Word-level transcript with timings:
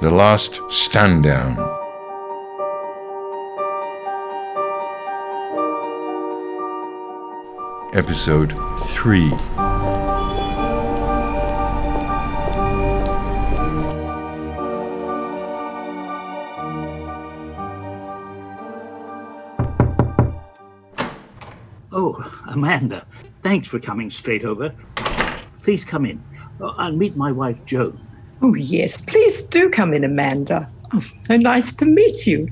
The 0.00 0.10
Last 0.12 0.60
Stand 0.70 1.24
Down. 1.24 1.58
Episode 7.94 8.52
3. 8.86 9.28
Oh, 21.90 22.42
Amanda, 22.46 23.04
thanks 23.42 23.66
for 23.66 23.80
coming 23.80 24.10
straight 24.10 24.44
over. 24.44 24.72
Please 25.60 25.84
come 25.84 26.06
in. 26.06 26.22
Uh, 26.60 26.68
I'll 26.76 26.92
meet 26.92 27.16
my 27.16 27.32
wife, 27.32 27.64
Joan. 27.64 28.07
Oh, 28.40 28.54
yes, 28.54 29.00
please 29.00 29.42
do 29.44 29.68
come 29.70 29.92
in, 29.92 30.04
Amanda. 30.04 30.70
Oh, 30.92 31.02
so 31.26 31.36
nice 31.36 31.74
to 31.76 31.86
meet 31.86 32.26
you. 32.26 32.46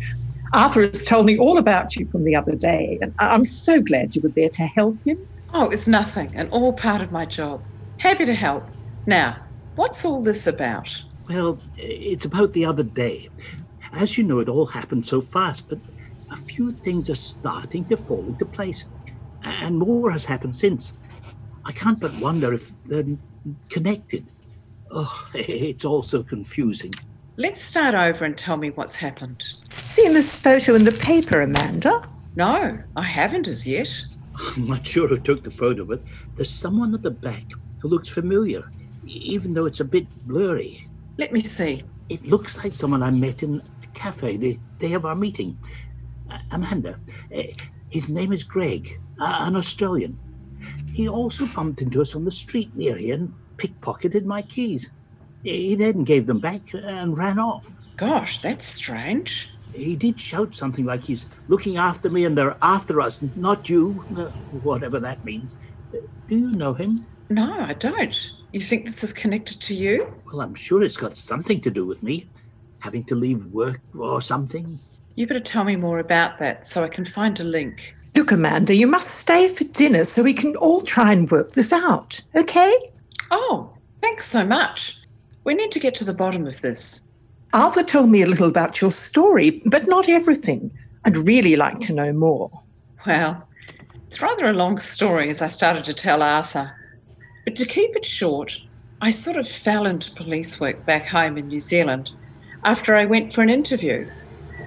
Arthur 0.53 0.83
has 0.83 1.05
told 1.05 1.27
me 1.27 1.39
all 1.39 1.59
about 1.59 1.97
you 1.97 2.09
from 2.11 2.25
the 2.25 2.35
other 2.35 2.55
day, 2.55 2.99
and 3.01 3.15
I- 3.19 3.29
I'm 3.29 3.45
so 3.45 3.81
glad 3.81 4.15
you 4.15 4.23
were 4.23 4.33
there 4.35 4.49
to 4.49 4.63
help 4.67 4.99
him. 5.05 5.17
Oh, 5.53 5.69
it's 5.69 5.89
nothing, 5.89 6.31
and 6.35 6.49
all 6.51 6.73
part 6.73 7.03
of 7.03 7.13
my 7.13 7.25
job. 7.25 7.63
Happy 7.99 8.25
to 8.25 8.35
help. 8.35 8.69
Now, 9.07 9.37
what's 9.77 10.05
all 10.05 10.23
this 10.23 10.47
about? 10.47 10.93
Well, 11.29 11.63
it's 11.77 12.25
about 12.25 12.53
the 12.53 12.65
other 12.65 12.83
day. 12.83 13.29
As 13.93 14.19
you 14.19 14.25
know, 14.25 14.41
it 14.41 14.49
all 14.49 14.67
happened 14.67 15.07
so 15.07 15.21
fast, 15.21 15.69
but 15.69 15.79
a 16.31 16.37
few 16.37 16.73
things 16.73 17.09
are 17.09 17.15
starting 17.15 17.87
to 17.87 17.97
fall 17.97 18.29
into 18.29 18.45
place, 18.45 18.87
and 19.45 19.79
more 19.79 20.11
has 20.11 20.25
happened 20.25 20.57
since. 20.57 20.93
I 21.65 21.73
can't 21.73 22.01
but 22.01 22.15
wonder 22.19 22.53
if 22.53 22.71
they're 22.85 23.05
connected. 23.71 24.31
Oh, 24.91 25.31
it's 25.35 25.85
all 25.85 26.03
so 26.03 26.23
confusing. 26.23 26.95
Let's 27.37 27.61
start 27.61 27.95
over 27.95 28.25
and 28.25 28.37
tell 28.37 28.57
me 28.57 28.71
what's 28.71 28.97
happened. 28.97 29.45
Seen 29.85 30.15
this 30.15 30.35
photo 30.35 30.75
in 30.75 30.85
the 30.85 30.93
paper, 30.93 31.43
Amanda? 31.43 32.09
No, 32.35 32.79
I 32.97 33.03
haven't 33.03 33.49
as 33.49 33.67
yet. 33.67 33.93
I'm 34.57 34.67
not 34.67 34.87
sure 34.87 35.09
who 35.09 35.19
took 35.19 35.43
the 35.43 35.51
photo, 35.51 35.85
but 35.85 36.01
there's 36.35 36.51
someone 36.51 36.95
at 36.95 37.03
the 37.03 37.11
back 37.11 37.45
who 37.79 37.89
looks 37.89 38.09
familiar, 38.09 38.71
even 39.07 39.55
though 39.55 39.67
it's 39.67 39.81
a 39.81 39.85
bit 39.85 40.07
blurry. 40.27 40.87
Let 41.19 41.33
me 41.33 41.41
see. 41.41 41.83
It 42.09 42.27
looks 42.27 42.63
like 42.63 42.73
someone 42.73 43.03
I 43.03 43.11
met 43.11 43.43
in 43.43 43.63
a 43.83 43.87
cafe 43.89 44.37
the 44.37 44.59
day 44.79 44.93
of 44.93 45.05
our 45.05 45.15
meeting. 45.15 45.59
Uh, 46.31 46.39
Amanda, 46.53 46.99
uh, 47.37 47.43
his 47.91 48.09
name 48.09 48.33
is 48.33 48.45
Greg, 48.45 49.01
uh, 49.21 49.39
an 49.41 49.57
Australian. 49.57 50.19
He 50.93 51.09
also 51.09 51.47
bumped 51.47 51.83
into 51.83 52.01
us 52.01 52.15
on 52.15 52.25
the 52.25 52.31
street 52.31 52.75
near 52.75 52.97
here 52.97 53.15
and 53.15 53.33
pickpocketed 53.57 54.25
my 54.25 54.43
keys. 54.43 54.91
He 55.43 55.75
then 55.75 56.05
gave 56.05 56.27
them 56.27 56.41
back 56.41 56.75
and 56.75 57.17
ran 57.17 57.39
off. 57.39 57.69
Gosh, 57.97 58.41
that's 58.41 58.67
strange. 58.67 59.51
He 59.73 59.97
did 59.97 60.19
shout 60.19 60.55
something 60.55 60.85
like 60.85 61.05
he's 61.05 61.27
looking 61.49 61.77
after 61.77 62.11
me 62.11 62.25
and 62.25 62.37
they're 62.37 62.57
after 62.63 63.01
us, 63.01 63.21
not 63.37 63.69
you, 63.69 63.93
whatever 64.63 64.99
that 65.01 65.25
means. 65.25 65.57
Do 65.93 66.37
you 66.37 66.53
know 66.53 66.75
him? 66.75 67.07
No, 67.29 67.53
I 67.61 67.75
don't. 67.75 68.33
You 68.53 68.61
think 68.61 68.87
this 68.87 69.05
is 69.05 69.13
connected 69.13 69.61
to 69.61 69.75
you? 69.75 70.13
Well, 70.27 70.41
I'm 70.41 70.55
sure 70.55 70.83
it's 70.83 70.97
got 70.97 71.17
something 71.17 71.61
to 71.61 71.71
do 71.71 71.87
with 71.87 72.03
me. 72.03 72.29
Having 72.81 73.05
to 73.05 73.15
leave 73.15 73.45
work 73.47 73.81
or 73.99 74.21
something. 74.21 74.79
You 75.17 75.27
better 75.27 75.41
tell 75.41 75.65
me 75.65 75.77
more 75.77 75.99
about 75.99 76.39
that 76.39 76.67
so 76.67 76.85
I 76.85 76.89
can 76.89 77.05
find 77.05 77.39
a 77.41 77.45
link. 77.45 77.97
Look, 78.15 78.33
Amanda, 78.33 78.75
you 78.75 78.87
must 78.87 79.11
stay 79.17 79.49
for 79.49 79.65
dinner 79.65 80.05
so 80.05 80.23
we 80.23 80.33
can 80.33 80.57
all 80.57 80.81
try 80.81 81.13
and 81.13 81.31
work 81.31 81.53
this 81.53 81.73
out, 81.73 82.21
okay? 82.35 82.73
Oh, 83.31 83.71
thanks 84.01 84.27
so 84.27 84.45
much. 84.45 84.99
We 85.45 85.55
need 85.55 85.73
to 85.73 85.81
get 85.81 85.95
to 85.97 86.05
the 86.05 86.15
bottom 86.15 86.47
of 86.47 86.61
this. 86.61 87.09
Arthur 87.53 87.83
told 87.83 88.11
me 88.11 88.23
a 88.23 88.27
little 88.27 88.49
about 88.49 88.81
your 88.81 88.91
story, 88.91 89.63
but 89.67 89.87
not 89.87 90.09
everything. 90.09 90.71
I'd 91.05 91.17
really 91.17 91.57
like 91.57 91.81
to 91.81 91.93
know 91.93 92.13
more. 92.13 92.51
Well, 93.07 93.47
it's 94.07 94.21
rather 94.21 94.47
a 94.47 94.53
long 94.53 94.79
story 94.79 95.29
as 95.29 95.43
I 95.43 95.47
started 95.47 95.85
to 95.85 95.95
tell 95.95 96.23
Arthur. 96.23 96.73
But 97.45 97.57
to 97.57 97.65
keep 97.65 97.95
it 97.95 98.05
short, 98.05 98.61
I 99.01 99.11
sort 99.11 99.37
of 99.37 99.47
fell 99.47 99.87
into 99.87 100.13
police 100.15 100.59
work 100.59 100.85
back 100.85 101.07
home 101.07 101.39
in 101.39 101.49
New 101.49 101.59
Zealand 101.59 102.11
after 102.65 102.97
I 102.97 103.05
went 103.05 103.33
for 103.33 103.43
an 103.43 103.51
interview, 103.51 104.11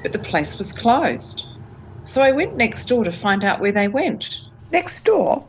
but 0.02 0.14
the 0.14 0.20
place 0.20 0.58
was 0.58 0.72
closed. 0.72 1.48
So 2.04 2.22
I 2.22 2.32
went 2.32 2.56
next 2.56 2.86
door 2.86 3.04
to 3.04 3.12
find 3.12 3.44
out 3.44 3.60
where 3.60 3.72
they 3.72 3.88
went. 3.88 4.40
Next 4.72 5.04
door? 5.04 5.46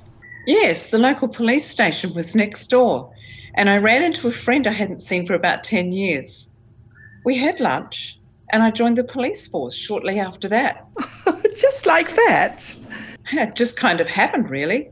Yes, 0.51 0.91
the 0.91 0.99
local 0.99 1.29
police 1.29 1.65
station 1.65 2.13
was 2.13 2.35
next 2.35 2.67
door, 2.67 3.15
and 3.55 3.71
I 3.71 3.77
ran 3.77 4.03
into 4.03 4.27
a 4.27 4.33
friend 4.33 4.67
I 4.67 4.73
hadn't 4.73 5.01
seen 5.01 5.25
for 5.25 5.35
about 5.35 5.63
10 5.63 5.93
years. 5.93 6.51
We 7.25 7.37
had 7.37 7.61
lunch, 7.61 8.19
and 8.53 8.65
I 8.65 8.73
joined 8.73 8.99
the 8.99 9.05
police 9.05 9.47
force 9.47 9.77
shortly 9.77 10.19
after 10.19 10.49
that. 10.49 10.89
Just 11.55 11.87
like 11.87 12.17
that. 12.17 12.77
It 13.31 13.55
just 13.55 13.79
kind 13.79 14.01
of 14.01 14.09
happened, 14.09 14.51
really. 14.51 14.91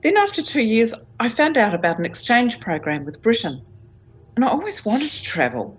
Then, 0.00 0.16
after 0.16 0.40
two 0.40 0.62
years, 0.62 0.94
I 1.20 1.28
found 1.28 1.58
out 1.58 1.74
about 1.74 1.98
an 1.98 2.06
exchange 2.06 2.58
program 2.58 3.04
with 3.04 3.20
Britain. 3.20 3.60
And 4.36 4.44
I 4.44 4.48
always 4.48 4.86
wanted 4.86 5.10
to 5.10 5.22
travel. 5.22 5.76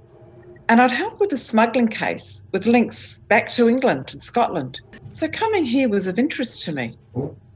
And 0.67 0.79
I'd 0.79 0.91
helped 0.91 1.19
with 1.19 1.33
a 1.33 1.37
smuggling 1.37 1.87
case 1.87 2.47
with 2.51 2.67
links 2.67 3.23
back 3.27 3.49
to 3.51 3.67
England 3.67 4.11
and 4.13 4.21
Scotland. 4.21 4.81
So 5.09 5.27
coming 5.27 5.65
here 5.65 5.89
was 5.89 6.05
of 6.05 6.19
interest 6.19 6.61
to 6.65 6.73
me. 6.73 6.95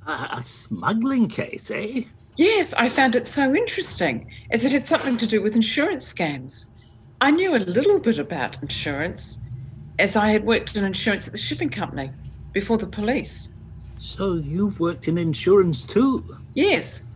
A, 0.06 0.38
a 0.38 0.41
smuggling 0.41 1.28
case, 1.28 1.72
eh? 1.72 2.02
Yes, 2.36 2.74
I 2.74 2.90
found 2.90 3.16
it 3.16 3.28
so 3.28 3.56
interesting 3.56 4.30
as 4.52 4.66
it 4.66 4.72
had 4.72 4.84
something 4.84 5.18
to 5.18 5.28
do 5.28 5.41
with 5.41 5.56
insurance 5.56 6.12
scams. 6.12 6.72
I 7.22 7.31
knew 7.31 7.56
a 7.56 7.58
little 7.58 8.00
bit 8.00 8.19
about 8.19 8.62
insurance 8.62 9.44
as 10.00 10.16
I 10.16 10.30
had 10.30 10.44
worked 10.44 10.75
in 10.75 10.84
insurance 10.84 11.28
at 11.28 11.34
the 11.34 11.40
shipping 11.40 11.69
company 11.69 12.12
before 12.52 12.78
the 12.78 12.88
police. 12.88 13.56
So 13.97 14.34
you've 14.36 14.80
worked 14.80 15.08
in 15.08 15.18
insurance 15.18 15.84
too. 15.84 16.38
Yes. 16.56 17.08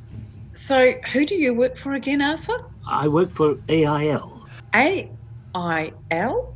So, 0.54 0.94
who 1.12 1.26
do 1.26 1.36
you 1.36 1.54
work 1.54 1.78
for 1.78 1.94
again, 1.94 2.22
Arthur? 2.22 2.58
I 2.88 3.08
work 3.08 3.34
for 3.34 3.58
AIL. 3.70 4.48
A 4.74 5.12
I 5.54 5.94
L? 6.12 6.56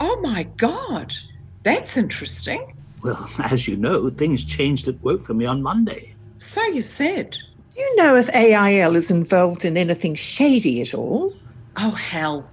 Oh 0.00 0.20
my 0.22 0.44
God, 0.56 1.14
that's 1.62 1.96
interesting. 1.98 2.74
Well, 3.02 3.30
as 3.38 3.66
you 3.66 3.76
know, 3.76 4.10
things 4.10 4.44
changed 4.44 4.88
at 4.88 5.00
work 5.02 5.22
for 5.22 5.34
me 5.34 5.46
on 5.46 5.62
Monday. 5.62 6.14
So 6.38 6.62
you 6.66 6.80
said. 6.80 7.36
Do 7.74 7.80
you 7.80 7.96
know 7.96 8.16
if 8.16 8.28
AIL 8.34 8.96
is 8.96 9.10
involved 9.10 9.64
in 9.64 9.76
anything 9.76 10.14
shady 10.14 10.82
at 10.82 10.94
all? 10.94 11.34
Oh, 11.76 11.90
hell. 11.90 12.50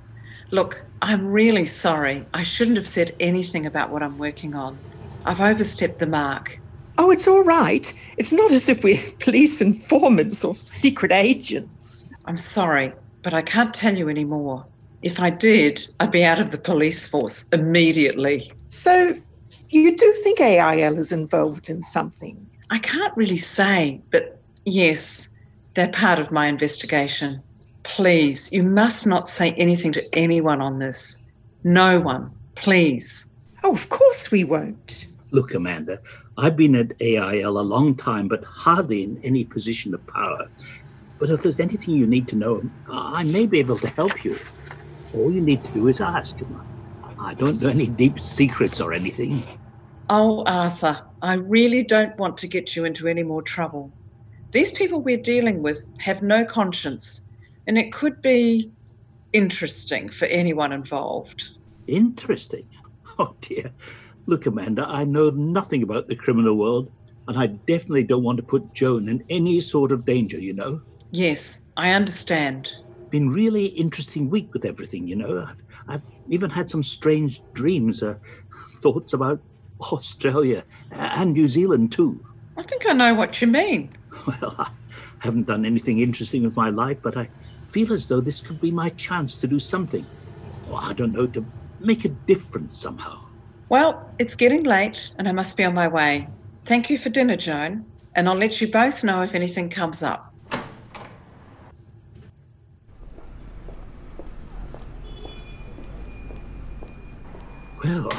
Look, 0.51 0.85
I'm 1.01 1.27
really 1.27 1.65
sorry. 1.65 2.25
I 2.33 2.43
shouldn't 2.43 2.77
have 2.77 2.87
said 2.87 3.15
anything 3.19 3.65
about 3.65 3.89
what 3.89 4.03
I'm 4.03 4.17
working 4.17 4.55
on. 4.55 4.77
I've 5.25 5.41
overstepped 5.41 5.99
the 5.99 6.07
mark. 6.07 6.59
Oh, 6.97 7.11
it's 7.11 7.27
all 7.27 7.43
right. 7.43 7.93
It's 8.17 8.33
not 8.33 8.51
as 8.51 8.69
if 8.69 8.83
we're 8.83 9.01
police 9.19 9.61
informants 9.61 10.43
or 10.45 10.55
secret 10.55 11.11
agents. 11.11 12.07
I'm 12.25 12.37
sorry, 12.37 12.93
but 13.23 13.33
I 13.33 13.41
can't 13.41 13.73
tell 13.73 13.97
you 13.97 14.09
any 14.09 14.25
more. 14.25 14.65
If 15.03 15.19
I 15.19 15.29
did, 15.29 15.87
I'd 15.99 16.11
be 16.11 16.23
out 16.23 16.39
of 16.39 16.51
the 16.51 16.57
police 16.57 17.07
force 17.07 17.49
immediately. 17.49 18.49
So, 18.65 19.13
you 19.69 19.95
do 19.95 20.13
think 20.23 20.39
AIL 20.39 20.97
is 20.97 21.11
involved 21.11 21.69
in 21.69 21.81
something? 21.81 22.45
I 22.69 22.79
can't 22.79 23.15
really 23.15 23.37
say, 23.37 24.01
but 24.11 24.39
yes, 24.65 25.37
they're 25.73 25.89
part 25.89 26.19
of 26.19 26.31
my 26.31 26.47
investigation. 26.47 27.41
Please, 27.83 28.51
you 28.51 28.63
must 28.63 29.07
not 29.07 29.27
say 29.27 29.51
anything 29.51 29.91
to 29.93 30.15
anyone 30.15 30.61
on 30.61 30.79
this. 30.79 31.25
No 31.63 31.99
one, 31.99 32.31
please. 32.55 33.35
Oh, 33.63 33.71
of 33.71 33.89
course 33.89 34.31
we 34.31 34.43
won't. 34.43 35.07
Look, 35.31 35.53
Amanda, 35.53 35.99
I've 36.37 36.55
been 36.55 36.75
at 36.75 36.93
AIL 37.01 37.59
a 37.59 37.61
long 37.61 37.95
time, 37.95 38.27
but 38.27 38.43
hardly 38.45 39.03
in 39.03 39.19
any 39.23 39.43
position 39.43 39.93
of 39.93 40.05
power. 40.07 40.49
But 41.19 41.29
if 41.29 41.41
there's 41.41 41.59
anything 41.59 41.95
you 41.95 42.05
need 42.05 42.27
to 42.29 42.35
know, 42.35 42.61
I 42.89 43.23
may 43.23 43.47
be 43.47 43.59
able 43.59 43.77
to 43.79 43.87
help 43.87 44.23
you. 44.23 44.37
All 45.13 45.31
you 45.31 45.41
need 45.41 45.63
to 45.63 45.73
do 45.73 45.87
is 45.87 45.99
ask. 45.99 46.39
I 47.27 47.33
don't 47.33 47.61
know 47.61 47.67
any 47.67 47.87
deep 47.87 48.21
secrets 48.21 48.79
or 48.79 48.93
anything. 48.93 49.43
Oh, 50.09 50.45
Arthur, 50.45 51.01
I 51.21 51.33
really 51.33 51.83
don't 51.83 52.17
want 52.17 52.37
to 52.37 52.47
get 52.47 52.73
you 52.73 52.85
into 52.85 53.09
any 53.09 53.21
more 53.21 53.41
trouble. 53.41 53.91
These 54.51 54.71
people 54.71 55.01
we're 55.01 55.17
dealing 55.17 55.61
with 55.61 55.93
have 55.99 56.21
no 56.21 56.45
conscience, 56.45 57.27
and 57.67 57.77
it 57.77 57.91
could 57.91 58.21
be 58.21 58.71
interesting 59.33 60.07
for 60.07 60.23
anyone 60.27 60.71
involved. 60.71 61.49
Interesting. 61.87 62.65
Oh 63.19 63.35
dear. 63.41 63.71
Look, 64.27 64.45
Amanda, 64.45 64.85
I 64.87 65.03
know 65.03 65.31
nothing 65.31 65.81
about 65.81 66.07
the 66.07 66.15
criminal 66.15 66.55
world, 66.55 66.91
and 67.27 67.35
I 67.35 67.47
definitely 67.47 68.03
don't 68.03 68.21
want 68.21 68.37
to 68.37 68.43
put 68.43 68.75
Joan 68.75 69.09
in 69.09 69.23
any 69.27 69.59
sort 69.59 69.91
of 69.91 70.05
danger, 70.05 70.39
you 70.39 70.53
know. 70.53 70.83
Yes, 71.11 71.65
I 71.77 71.93
understand. 71.93 72.75
Been 73.09 73.29
really 73.29 73.67
interesting 73.67 74.29
week 74.29 74.53
with 74.53 74.65
everything, 74.65 75.07
you 75.07 75.15
know. 75.15 75.47
I've, 75.47 75.63
I've 75.87 76.05
even 76.29 76.49
had 76.49 76.69
some 76.69 76.83
strange 76.83 77.41
dreams, 77.53 78.03
uh, 78.03 78.15
thoughts 78.75 79.13
about 79.13 79.39
Australia 79.81 80.63
and 80.91 81.33
New 81.33 81.47
Zealand 81.47 81.91
too. 81.91 82.23
I 82.57 82.63
think 82.63 82.87
I 82.89 82.93
know 82.93 83.13
what 83.13 83.41
you 83.41 83.47
mean. 83.47 83.89
Well, 84.25 84.55
I 84.57 84.69
haven't 85.19 85.45
done 85.45 85.63
anything 85.63 85.99
interesting 85.99 86.43
with 86.43 86.55
my 86.55 86.69
life, 86.69 86.97
but 87.01 87.15
I 87.15 87.29
feel 87.63 87.93
as 87.93 88.07
though 88.07 88.19
this 88.19 88.41
could 88.41 88.59
be 88.59 88.71
my 88.71 88.89
chance 88.89 89.37
to 89.37 89.47
do 89.47 89.59
something. 89.59 90.05
oh, 90.69 90.75
I 90.75 90.93
don't 90.93 91.13
know, 91.13 91.27
to 91.27 91.45
make 91.79 92.05
a 92.05 92.09
difference 92.09 92.75
somehow. 92.75 93.19
Well, 93.69 94.11
it's 94.17 94.35
getting 94.35 94.63
late 94.63 95.11
and 95.17 95.27
I 95.27 95.31
must 95.33 95.57
be 95.57 95.63
on 95.63 95.73
my 95.73 95.87
way. 95.87 96.27
Thank 96.63 96.89
you 96.89 96.97
for 96.97 97.09
dinner, 97.09 97.35
Joan, 97.35 97.85
and 98.15 98.27
I'll 98.27 98.35
let 98.35 98.59
you 98.59 98.67
both 98.69 99.03
know 99.03 99.21
if 99.21 99.35
anything 99.35 99.69
comes 99.69 100.01
up. 100.03 100.26
Well, 107.87 108.09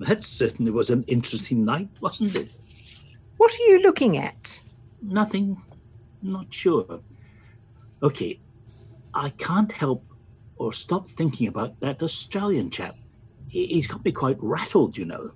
that 0.00 0.22
certainly 0.22 0.70
was 0.70 0.90
an 0.90 1.02
interesting 1.04 1.64
night, 1.64 1.88
wasn't 2.02 2.36
it? 2.36 2.48
What 3.38 3.50
are 3.58 3.62
you 3.70 3.80
looking 3.80 4.18
at? 4.18 4.60
Nothing. 5.00 5.56
Not 6.20 6.52
sure. 6.52 7.00
Okay, 8.02 8.38
I 9.14 9.30
can't 9.30 9.72
help 9.72 10.04
or 10.56 10.74
stop 10.74 11.08
thinking 11.08 11.48
about 11.48 11.80
that 11.80 12.02
Australian 12.02 12.68
chap. 12.68 12.96
He- 13.48 13.66
He's 13.66 13.86
got 13.86 14.04
me 14.04 14.12
quite 14.12 14.36
rattled, 14.42 14.98
you 14.98 15.06
know. 15.06 15.30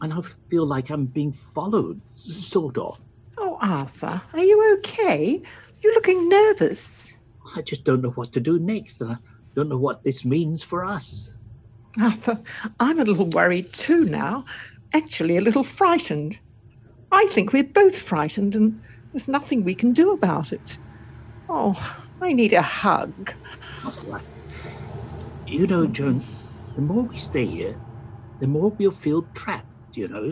And 0.00 0.12
I 0.14 0.20
feel 0.48 0.64
like 0.64 0.90
I'm 0.90 1.06
being 1.06 1.32
followed, 1.32 2.00
sort 2.14 2.78
of. 2.78 3.00
Oh, 3.36 3.56
Arthur, 3.60 4.20
are 4.32 4.44
you 4.44 4.74
okay? 4.78 5.42
You're 5.82 5.94
looking 5.94 6.28
nervous. 6.28 7.18
I 7.56 7.62
just 7.62 7.82
don't 7.82 8.00
know 8.02 8.10
what 8.10 8.32
to 8.34 8.40
do 8.40 8.58
next, 8.60 9.00
and 9.00 9.10
I 9.12 9.16
don't 9.56 9.68
know 9.68 9.78
what 9.78 10.04
this 10.04 10.24
means 10.24 10.62
for 10.62 10.84
us. 10.84 11.35
I'm 12.80 12.98
a 12.98 13.04
little 13.04 13.26
worried 13.26 13.72
too 13.72 14.04
now. 14.04 14.44
Actually, 14.92 15.36
a 15.36 15.40
little 15.40 15.64
frightened. 15.64 16.38
I 17.12 17.26
think 17.26 17.52
we're 17.52 17.64
both 17.64 17.98
frightened, 17.98 18.54
and 18.54 18.80
there's 19.12 19.28
nothing 19.28 19.64
we 19.64 19.74
can 19.74 19.92
do 19.92 20.12
about 20.12 20.52
it. 20.52 20.78
Oh, 21.48 21.74
I 22.20 22.32
need 22.32 22.52
a 22.52 22.62
hug. 22.62 23.32
You 25.46 25.66
know, 25.66 25.86
Joan, 25.86 26.22
the 26.74 26.82
more 26.82 27.04
we 27.04 27.16
stay 27.16 27.46
here, 27.46 27.80
the 28.40 28.48
more 28.48 28.70
we'll 28.70 28.90
feel 28.90 29.22
trapped, 29.34 29.96
you 29.96 30.08
know, 30.08 30.30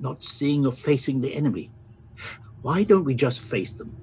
not 0.00 0.24
seeing 0.24 0.64
or 0.64 0.72
facing 0.72 1.20
the 1.20 1.34
enemy. 1.34 1.70
Why 2.62 2.84
don't 2.84 3.04
we 3.04 3.14
just 3.14 3.40
face 3.40 3.74
them? 3.74 3.94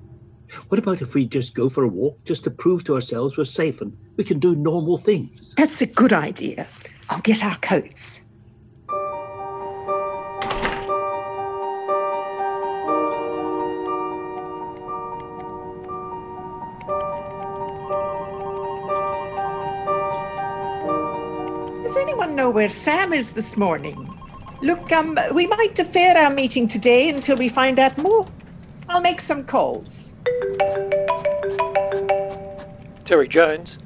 What 0.67 0.79
about 0.79 1.01
if 1.01 1.13
we 1.13 1.25
just 1.25 1.55
go 1.55 1.69
for 1.69 1.83
a 1.83 1.87
walk 1.87 2.23
just 2.25 2.43
to 2.43 2.51
prove 2.51 2.83
to 2.83 2.95
ourselves 2.95 3.37
we're 3.37 3.45
safe 3.45 3.81
and 3.81 3.97
we 4.17 4.23
can 4.23 4.39
do 4.39 4.55
normal 4.55 4.97
things? 4.97 5.53
That's 5.55 5.81
a 5.81 5.85
good 5.85 6.13
idea. 6.13 6.67
I'll 7.11 7.19
get 7.19 7.43
our 7.43 7.57
coats. 7.57 8.23
Does 21.83 21.97
anyone 21.97 22.33
know 22.33 22.49
where 22.49 22.69
Sam 22.69 23.11
is 23.11 23.33
this 23.33 23.57
morning? 23.57 24.09
Look, 24.61 24.93
um, 24.93 25.19
we 25.33 25.47
might 25.47 25.75
defer 25.75 26.13
our 26.15 26.29
meeting 26.29 26.65
today 26.65 27.09
until 27.09 27.35
we 27.35 27.49
find 27.49 27.77
out 27.77 27.97
more. 27.97 28.25
I'll 28.87 29.01
make 29.01 29.19
some 29.19 29.43
calls. 29.43 30.13
Terry 33.03 33.27
Jones. 33.27 33.79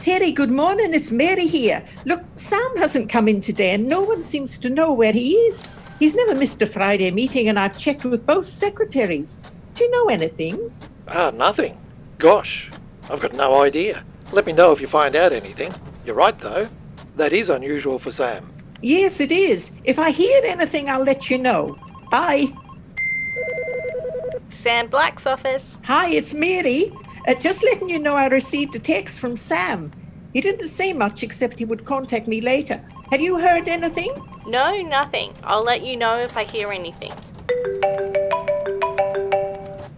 Terry, 0.00 0.30
good 0.30 0.50
morning. 0.50 0.94
It's 0.94 1.10
Mary 1.10 1.46
here. 1.48 1.84
Look, 2.04 2.22
Sam 2.36 2.76
hasn't 2.76 3.10
come 3.10 3.26
in 3.26 3.40
today 3.40 3.72
and 3.74 3.88
no 3.88 4.00
one 4.00 4.22
seems 4.22 4.56
to 4.58 4.70
know 4.70 4.92
where 4.92 5.12
he 5.12 5.32
is. 5.32 5.74
He's 5.98 6.14
never 6.14 6.36
missed 6.36 6.62
a 6.62 6.66
Friday 6.66 7.10
meeting 7.10 7.48
and 7.48 7.58
I've 7.58 7.76
checked 7.76 8.04
with 8.04 8.24
both 8.24 8.46
secretaries. 8.46 9.40
Do 9.74 9.82
you 9.84 9.90
know 9.90 10.06
anything? 10.06 10.72
Ah, 11.08 11.30
nothing. 11.30 11.76
Gosh, 12.18 12.70
I've 13.10 13.20
got 13.20 13.34
no 13.34 13.60
idea. 13.62 14.04
Let 14.30 14.46
me 14.46 14.52
know 14.52 14.70
if 14.70 14.80
you 14.80 14.86
find 14.86 15.16
out 15.16 15.32
anything. 15.32 15.72
You're 16.06 16.14
right, 16.14 16.38
though. 16.38 16.68
That 17.16 17.32
is 17.32 17.50
unusual 17.50 17.98
for 17.98 18.12
Sam. 18.12 18.48
Yes, 18.80 19.20
it 19.20 19.32
is. 19.32 19.72
If 19.82 19.98
I 19.98 20.10
hear 20.10 20.40
anything, 20.44 20.88
I'll 20.88 21.02
let 21.02 21.28
you 21.28 21.38
know. 21.38 21.76
Bye. 22.12 22.44
Sam 24.62 24.86
Black's 24.86 25.26
office. 25.26 25.64
Hi, 25.84 26.10
it's 26.10 26.34
Mary. 26.34 26.92
Uh, 27.28 27.34
just 27.34 27.62
letting 27.62 27.90
you 27.90 27.98
know 27.98 28.14
I 28.14 28.28
received 28.28 28.74
a 28.74 28.78
text 28.78 29.20
from 29.20 29.36
Sam. 29.36 29.92
He 30.32 30.40
didn't 30.40 30.66
say 30.66 30.94
much 30.94 31.22
except 31.22 31.58
he 31.58 31.66
would 31.66 31.84
contact 31.84 32.26
me 32.26 32.40
later. 32.40 32.82
Have 33.10 33.20
you 33.20 33.38
heard 33.38 33.68
anything? 33.68 34.14
No, 34.46 34.80
nothing. 34.80 35.34
I'll 35.42 35.62
let 35.62 35.84
you 35.84 35.94
know 35.94 36.16
if 36.16 36.38
I 36.38 36.44
hear 36.44 36.72
anything. 36.72 37.12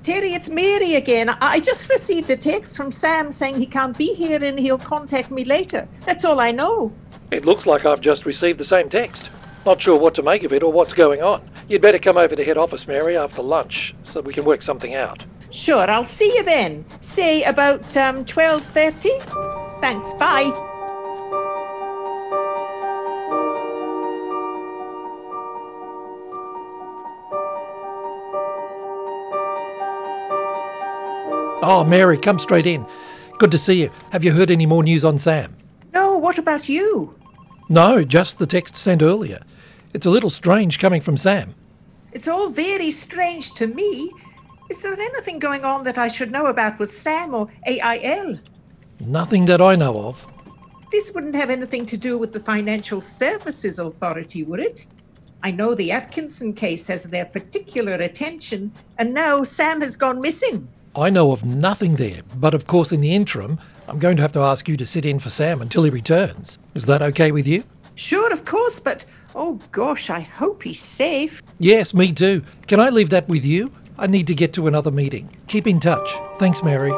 Terry, 0.03 0.33
it's 0.33 0.51
Mary 0.51 0.97
again. 0.97 1.29
I 1.29 1.37
I 1.41 1.61
just 1.61 1.89
received 1.89 2.29
a 2.33 2.37
text 2.37 2.77
from 2.77 2.91
Sam 2.91 3.31
saying 3.31 3.59
he 3.59 3.67
can't 3.67 3.97
be 3.97 4.13
here 4.13 4.43
and 4.43 4.59
he'll 4.59 4.79
contact 4.79 5.31
me 5.31 5.45
later. 5.45 5.87
That's 6.05 6.25
all 6.25 6.41
I 6.41 6.51
know. 6.51 6.93
It 7.31 7.45
looks 7.45 7.65
like 7.65 7.87
I've 7.87 8.01
just 8.01 8.27
received 8.27 8.59
the 8.59 8.65
same 8.65 8.91
text. 8.91 9.31
Not 9.65 9.81
sure 9.81 9.97
what 9.97 10.17
to 10.17 10.23
make 10.25 10.43
of 10.43 10.53
it 10.53 10.65
or 10.65 10.73
what's 10.73 10.95
going 10.95 11.23
on. 11.23 11.49
You'd 11.69 11.83
better 11.83 12.01
come 12.01 12.17
over 12.17 12.35
to 12.35 12.45
head 12.45 12.59
office, 12.59 12.89
Mary, 12.89 13.17
after 13.17 13.41
lunch 13.41 13.95
so 14.03 14.21
we 14.21 14.35
can 14.35 14.45
work 14.45 14.63
something 14.63 14.97
out. 14.97 15.25
Sure, 15.51 15.91
I'll 15.91 16.05
see 16.05 16.33
you 16.37 16.45
then. 16.45 16.85
Say 17.01 17.43
about 17.43 17.97
um, 17.97 18.25
12.30. 18.25 19.81
Thanks, 19.81 20.13
bye. 20.15 20.51
Oh, 31.63 31.85
Mary, 31.87 32.17
come 32.17 32.39
straight 32.39 32.67
in. 32.67 32.87
Good 33.39 33.51
to 33.51 33.59
see 33.59 33.81
you. 33.83 33.91
Have 34.11 34.25
you 34.25 34.33
heard 34.33 34.51
any 34.51 34.67
more 34.67 34.83
news 34.83 35.05
on 35.05 35.19
Sam? 35.19 35.57
No, 35.93 36.17
what 36.17 36.39
about 36.39 36.69
you? 36.69 37.15
No, 37.69 38.03
just 38.05 38.39
the 38.39 38.47
text 38.47 38.77
sent 38.77 39.03
earlier. 39.03 39.43
It's 39.93 40.07
a 40.07 40.11
little 40.11 40.31
strange 40.31 40.79
coming 40.79 41.01
from 41.01 41.17
Sam. 41.17 41.55
It's 42.13 42.29
all 42.29 42.49
very 42.49 42.91
strange 42.91 43.55
to 43.55 43.67
me. 43.67 44.11
Is 44.71 44.81
there 44.83 44.93
anything 44.93 45.41
going 45.41 45.65
on 45.65 45.83
that 45.83 45.99
I 45.99 46.07
should 46.07 46.31
know 46.31 46.47
about 46.47 46.79
with 46.79 46.93
Sam 46.93 47.35
or 47.35 47.49
AIL? 47.67 48.39
Nothing 49.01 49.45
that 49.47 49.61
I 49.61 49.75
know 49.75 50.01
of. 50.01 50.25
This 50.93 51.11
wouldn't 51.13 51.35
have 51.35 51.51
anything 51.51 51.87
to 51.87 51.97
do 51.97 52.17
with 52.17 52.33
the 52.33 52.39
Financial 52.39 53.03
Services 53.03 53.81
Authority, 53.81 54.45
would 54.45 54.61
it? 54.61 54.87
I 55.43 55.51
know 55.51 55.75
the 55.75 55.91
Atkinson 55.91 56.53
case 56.53 56.87
has 56.87 57.03
their 57.03 57.25
particular 57.25 57.95
attention, 57.95 58.71
and 58.99 59.13
now 59.13 59.43
Sam 59.43 59.81
has 59.81 59.97
gone 59.97 60.21
missing. 60.21 60.69
I 60.95 61.11
know 61.11 61.33
of 61.33 61.45
nothing 61.45 61.97
there, 61.97 62.23
but 62.37 62.55
of 62.55 62.69
course, 62.69 62.93
in 62.93 63.01
the 63.01 63.13
interim, 63.13 63.59
I'm 63.89 63.99
going 63.99 64.17
to 64.19 64.23
have 64.23 64.33
to 64.35 64.41
ask 64.41 64.69
you 64.69 64.77
to 64.77 64.87
sit 64.87 65.05
in 65.05 65.19
for 65.19 65.31
Sam 65.31 65.63
until 65.63 65.83
he 65.83 65.91
returns. 65.91 66.61
Is 66.75 66.87
that 66.87 67.03
okay 67.03 67.33
with 67.33 67.49
you? 67.49 67.65
Sure, 67.97 68.33
of 68.33 68.45
course, 68.45 68.79
but 68.79 69.05
oh 69.35 69.59
gosh, 69.73 70.11
I 70.11 70.21
hope 70.21 70.63
he's 70.63 70.81
safe. 70.81 71.43
Yes, 71.59 71.93
me 71.93 72.13
too. 72.13 72.45
Can 72.69 72.79
I 72.79 72.91
leave 72.91 73.11
that 73.11 73.29
with 73.29 73.45
you? 73.45 73.73
I 74.01 74.07
need 74.07 74.27
to 74.29 74.35
get 74.35 74.55
to 74.55 74.67
another 74.67 74.91
meeting. 74.91 75.37
Keep 75.47 75.67
in 75.67 75.79
touch. 75.79 76.11
Thanks, 76.39 76.63
Mary. 76.63 76.91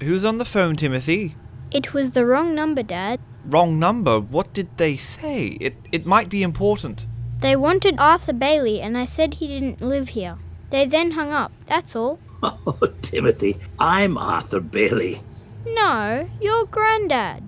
Who's 0.00 0.24
on 0.24 0.38
the 0.38 0.44
phone, 0.44 0.74
Timothy? 0.74 1.36
It 1.70 1.94
was 1.94 2.10
the 2.10 2.26
wrong 2.26 2.52
number, 2.52 2.82
Dad. 2.82 3.20
Wrong 3.44 3.78
number. 3.78 4.18
What 4.18 4.52
did 4.52 4.76
they 4.76 4.96
say? 4.96 5.56
It 5.60 5.76
it 5.92 6.04
might 6.04 6.28
be 6.28 6.42
important. 6.42 7.06
They 7.40 7.54
wanted 7.54 7.94
Arthur 7.98 8.32
Bailey, 8.32 8.80
and 8.80 8.98
I 8.98 9.04
said 9.04 9.34
he 9.34 9.46
didn't 9.46 9.80
live 9.80 10.08
here. 10.10 10.36
They 10.70 10.84
then 10.84 11.12
hung 11.12 11.30
up, 11.30 11.52
that's 11.66 11.94
all. 11.94 12.18
Oh, 12.42 12.78
Timothy, 13.02 13.56
I'm 13.80 14.16
Arthur 14.16 14.60
Bailey. 14.60 15.20
No, 15.66 16.28
your 16.40 16.64
granddad. 16.66 17.47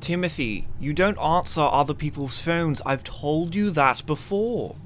Timothy, 0.00 0.66
you 0.80 0.92
don't 0.92 1.18
answer 1.18 1.60
other 1.60 1.94
people's 1.94 2.38
phones. 2.38 2.80
I've 2.86 3.04
told 3.04 3.54
you 3.54 3.70
that 3.70 4.04
before. 4.06 4.76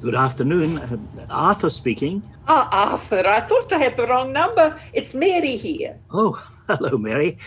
Good 0.00 0.14
afternoon. 0.14 0.78
Uh, 0.78 0.96
Arthur 1.28 1.70
speaking. 1.70 2.22
Ah, 2.46 2.68
Arthur, 2.70 3.26
I 3.26 3.40
thought 3.40 3.72
I 3.72 3.78
had 3.78 3.96
the 3.96 4.06
wrong 4.06 4.32
number. 4.32 4.78
It's 4.92 5.12
Mary 5.12 5.56
here. 5.56 5.98
Oh, 6.10 6.40
hello, 6.68 6.96
Mary. 6.96 7.38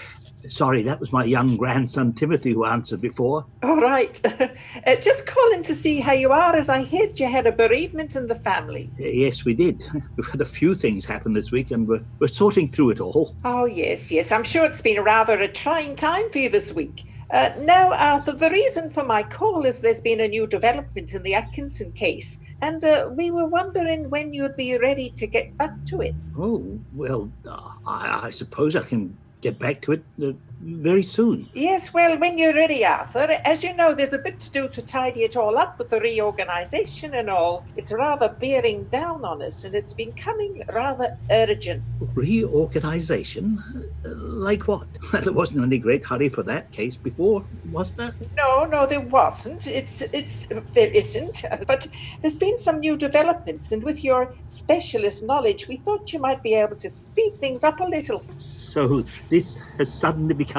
Sorry, 0.48 0.82
that 0.84 1.00
was 1.00 1.12
my 1.12 1.24
young 1.24 1.58
grandson 1.58 2.14
Timothy 2.14 2.52
who 2.52 2.66
answered 2.66 3.02
before. 3.02 3.46
All 3.64 3.80
right. 3.80 4.20
uh, 4.88 4.96
just 4.96 5.26
calling 5.26 5.64
to 5.64 5.74
see 5.74 6.00
how 6.00 6.14
you 6.14 6.32
are, 6.32 6.56
as 6.56 6.70
I 6.70 6.84
heard 6.84 7.20
you 7.20 7.28
had 7.28 7.48
a 7.48 7.52
bereavement 7.52 8.16
in 8.16 8.28
the 8.28 8.36
family. 8.36 8.90
Uh, 9.00 9.12
Yes, 9.22 9.46
we 9.46 9.54
did. 9.54 9.84
We've 10.18 10.28
had 10.28 10.42
a 10.42 10.46
few 10.46 10.74
things 10.74 11.06
happen 11.06 11.34
this 11.34 11.52
week 11.52 11.72
and 11.72 11.88
we're, 11.88 12.04
we're 12.20 12.28
sorting 12.28 12.70
through 12.70 12.92
it 12.92 13.00
all. 13.00 13.36
Oh, 13.44 13.66
yes, 13.66 14.10
yes. 14.10 14.32
I'm 14.32 14.44
sure 14.44 14.66
it's 14.66 14.82
been 14.82 15.04
rather 15.04 15.40
a 15.40 15.48
trying 15.48 15.96
time 15.96 16.30
for 16.32 16.40
you 16.40 16.50
this 16.50 16.72
week. 16.72 17.04
Uh, 17.32 17.50
now, 17.60 17.94
Arthur, 17.94 18.34
the 18.34 18.50
reason 18.50 18.90
for 18.90 19.06
my 19.06 19.24
call 19.24 19.66
is 19.66 19.80
there's 19.80 20.02
been 20.02 20.20
a 20.20 20.28
new 20.28 20.46
development 20.46 21.14
in 21.14 21.24
the 21.24 21.34
Atkinson 21.34 21.90
case, 21.94 22.38
and 22.62 22.84
uh, 22.84 23.10
we 23.16 23.32
were 23.32 23.46
wondering 23.46 24.10
when 24.10 24.34
you'd 24.34 24.58
be 24.58 24.78
ready 24.78 25.12
to 25.12 25.26
get 25.26 25.58
back 25.58 25.72
to 25.86 26.02
it. 26.02 26.16
Oh, 26.38 26.78
well, 26.94 27.32
uh, 27.48 27.72
I, 27.88 28.22
I 28.24 28.30
suppose 28.32 28.76
I 28.76 28.82
can 28.82 29.18
get 29.42 29.60
back 29.60 29.82
to 29.82 29.94
it 29.94 30.36
very 30.64 31.04
soon. 31.04 31.50
Yes, 31.54 31.94
well, 31.94 32.18
when 32.18 32.38
you're 32.38 32.54
ready, 32.54 32.86
Arthur. 32.86 33.40
As 33.46 33.64
you 33.64 33.74
know, 33.76 33.94
there's 33.94 34.14
a 34.14 34.18
bit 34.18 34.40
to 34.42 34.50
do 34.52 34.70
to 34.70 34.82
tidy 34.82 35.24
it 35.24 35.36
all 35.36 35.58
up 35.58 35.78
with 35.80 35.90
the 35.90 36.00
reorganization 36.00 37.14
and 37.16 37.30
all. 37.30 37.66
It's 37.76 37.92
rather 37.92 38.30
bearing 38.30 38.84
down 38.86 39.26
on 39.26 39.42
us, 39.42 39.64
and 39.64 39.74
it's 39.76 39.94
becoming 39.94 40.64
rather 40.74 41.18
urgent. 41.32 41.84
Reorganization? 42.14 43.62
Uh, 44.06 44.10
Like 44.42 44.68
what? 44.68 44.88
there 45.24 45.34
wasn't 45.34 45.66
any 45.66 45.80
great 45.80 46.06
hurry 46.06 46.30
for 46.30 46.44
that 46.44 46.72
case 46.72 46.98
before, 46.98 47.44
was 47.72 47.94
there? 47.94 48.14
No, 48.38 48.66
no, 48.66 48.86
there 48.86 49.02
wasn't. 49.02 49.68
It's, 49.68 50.02
it's, 50.02 50.48
there 50.74 50.92
isn't. 50.92 51.44
But 51.68 51.88
there's 52.22 52.36
been 52.36 52.60
some 52.60 52.80
new 52.80 52.98
developments, 52.98 53.72
and 53.72 53.84
with 53.84 54.04
your 54.04 54.34
specialist 54.48 55.24
knowledge, 55.24 55.68
we 55.68 55.78
thought 55.78 56.12
you 56.14 56.20
might 56.20 56.44
be 56.44 56.54
able 56.54 56.76
to 56.78 56.90
speed 56.90 57.34
things 57.40 57.64
up 57.64 57.80
a 57.80 57.86
little. 57.86 58.24
So 58.38 59.04
this 59.30 59.62
has 59.78 59.94
suddenly 59.94 60.34
become 60.34 60.51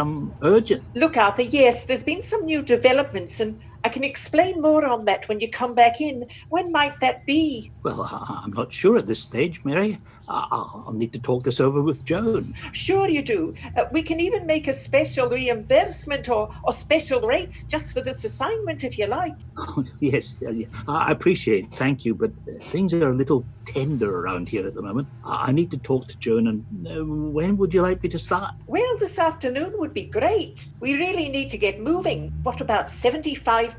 urgent. 0.43 0.85
Look, 0.95 1.17
Arthur, 1.17 1.43
yes, 1.43 1.85
there's 1.85 2.03
been 2.03 2.23
some 2.23 2.45
new 2.45 2.63
developments, 2.63 3.41
and 3.41 3.61
I 3.85 3.89
can 3.89 4.05
explain 4.05 4.61
more 4.61 4.85
on 4.85 5.05
that 5.07 5.29
when 5.29 5.41
you 5.41 5.51
come 5.51 5.75
back 5.75 6.01
in. 6.01 6.25
When 6.49 6.71
might 6.73 6.99
that 7.01 7.27
be? 7.27 7.73
Well, 7.85 8.03
I'm 8.45 8.53
not 8.53 8.73
sure 8.73 8.97
at 8.97 9.07
this 9.07 9.23
stage, 9.23 9.61
Mary. 9.65 9.99
I'll 10.29 10.93
need 10.95 11.13
to 11.15 11.21
talk 11.21 11.45
this 11.45 11.61
over 11.61 11.83
with 11.83 12.05
Joan. 12.05 12.55
Sure, 12.73 13.09
you 13.09 13.23
do. 13.23 13.55
Uh, 13.77 13.85
we 13.93 14.03
can 14.03 14.21
even 14.21 14.47
make 14.47 14.69
a 14.69 14.73
special 14.73 15.29
reimbursement 15.29 16.29
or, 16.29 16.49
or 16.65 16.75
special 16.75 17.21
rates 17.23 17.65
just 17.65 17.93
for 17.93 18.01
this 18.01 18.25
assignment 18.25 18.85
if 18.85 18.97
you 18.99 19.07
like. 19.07 19.35
yes, 20.01 20.41
yes. 20.41 20.69
I 20.87 21.11
appreciate 21.11 21.65
it. 21.65 21.75
Thank 21.75 22.05
you, 22.05 22.15
but 22.15 22.33
things 22.63 22.95
are 22.95 23.11
a 23.11 23.15
little 23.15 23.47
tender 23.67 24.21
around 24.21 24.49
here 24.49 24.67
at 24.67 24.75
the 24.75 24.83
moment. 24.83 25.09
I 25.25 25.53
I 25.53 25.55
need 25.55 25.71
to 25.73 25.79
talk 25.79 26.09
to 26.09 26.19
Joan, 26.19 26.47
and 26.47 26.65
uh, 26.87 27.05
when 27.05 27.59
would 27.59 27.75
you 27.75 27.83
like 27.83 28.03
me 28.03 28.09
to 28.09 28.19
start? 28.19 28.55
Well, 28.67 28.97
this 29.01 29.19
afternoon 29.19 29.73
would 29.77 29.93
be 29.93 30.07
great. 30.07 30.67
We 30.81 30.95
really 30.95 31.29
need 31.29 31.51
to 31.51 31.59
get 31.59 31.79
moving. 31.81 32.33
What 32.43 32.61
about 32.63 32.89
£75 32.89 33.72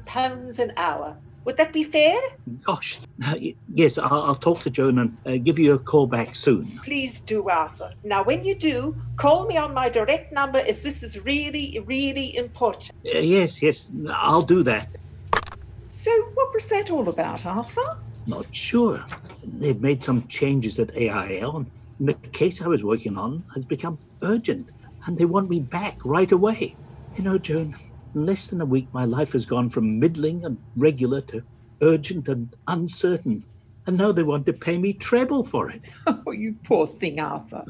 an 0.60 0.74
hour? 0.78 1.16
Would 1.46 1.58
that 1.58 1.74
be 1.74 1.84
fair? 1.84 2.20
Gosh, 2.64 3.00
yes, 3.68 3.98
I'll, 3.98 4.24
I'll 4.24 4.36
talk 4.36 4.62
to 4.62 4.70
Joan 4.70 5.00
and 5.00 5.18
uh, 5.26 5.38
give 5.44 5.60
you 5.60 5.74
a 5.74 5.80
call 5.80 6.08
back 6.08 6.36
soon. 6.36 6.80
Please 6.84 7.20
do, 7.26 7.50
Arthur. 7.50 7.92
Now, 8.04 8.24
when 8.24 8.46
you 8.46 8.56
do, 8.56 8.96
call 9.18 9.46
me 9.46 9.58
on 9.58 9.74
my 9.74 9.90
direct 9.90 10.32
number 10.32 10.60
as 10.60 10.80
this 10.80 11.04
is 11.04 11.20
really, 11.20 11.84
really 11.86 12.38
important. 12.38 12.92
Uh, 13.06 13.20
yes, 13.20 13.62
yes, 13.62 13.92
I'll 14.10 14.42
do 14.42 14.64
that. 14.64 14.88
So, 15.90 16.12
what 16.34 16.54
was 16.54 16.68
that 16.70 16.90
all 16.90 17.10
about, 17.10 17.46
Arthur? 17.46 17.98
Not 18.26 18.54
sure. 18.56 19.04
They've 19.44 19.80
made 19.80 20.04
some 20.04 20.26
changes 20.28 20.80
at 20.80 20.96
AIL, 20.96 21.58
and 22.00 22.08
the 22.08 22.14
case 22.30 22.62
I 22.62 22.68
was 22.68 22.84
working 22.86 23.18
on 23.18 23.44
has 23.54 23.66
become 23.66 23.98
urgent, 24.22 24.72
and 25.06 25.18
they 25.18 25.26
want 25.26 25.50
me 25.50 25.60
back 25.60 25.98
right 26.06 26.32
away. 26.32 26.76
You 27.18 27.24
know, 27.24 27.38
Joan, 27.38 27.76
in 28.14 28.26
less 28.26 28.48
than 28.48 28.62
a 28.62 28.66
week, 28.66 28.88
my 28.94 29.06
life 29.06 29.34
has 29.34 29.46
gone 29.46 29.70
from 29.70 30.00
middling 30.00 30.44
and 30.46 30.58
regular 30.76 31.22
to 31.22 31.44
urgent 31.82 32.28
and 32.28 32.56
uncertain. 32.68 33.44
And 33.86 33.98
now 33.98 34.12
they 34.12 34.24
want 34.24 34.46
to 34.46 34.54
pay 34.54 34.78
me 34.78 34.94
treble 34.94 35.44
for 35.44 35.70
it. 35.70 35.82
Oh, 36.26 36.32
you 36.32 36.56
poor 36.64 36.86
thing, 36.86 37.20
Arthur. 37.20 37.66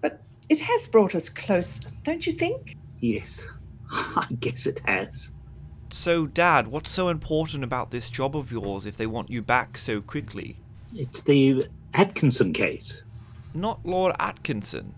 But 0.00 0.20
it 0.48 0.60
has 0.60 0.86
brought 0.88 1.14
us 1.14 1.28
close, 1.28 1.80
don't 2.02 2.26
you 2.26 2.32
think? 2.32 2.76
Yes, 3.00 3.46
I 3.90 4.26
guess 4.40 4.66
it 4.66 4.80
has. 4.84 5.32
So, 5.90 6.26
Dad, 6.26 6.68
what's 6.68 6.90
so 6.90 7.08
important 7.08 7.64
about 7.64 7.90
this 7.90 8.08
job 8.08 8.36
of 8.36 8.50
yours 8.50 8.84
if 8.84 8.96
they 8.96 9.06
want 9.06 9.30
you 9.30 9.42
back 9.42 9.78
so 9.78 10.00
quickly? 10.00 10.56
It's 10.94 11.20
the 11.22 11.66
Atkinson 11.94 12.52
case. 12.52 13.04
Not 13.54 13.86
Lord 13.86 14.14
Atkinson. 14.18 14.94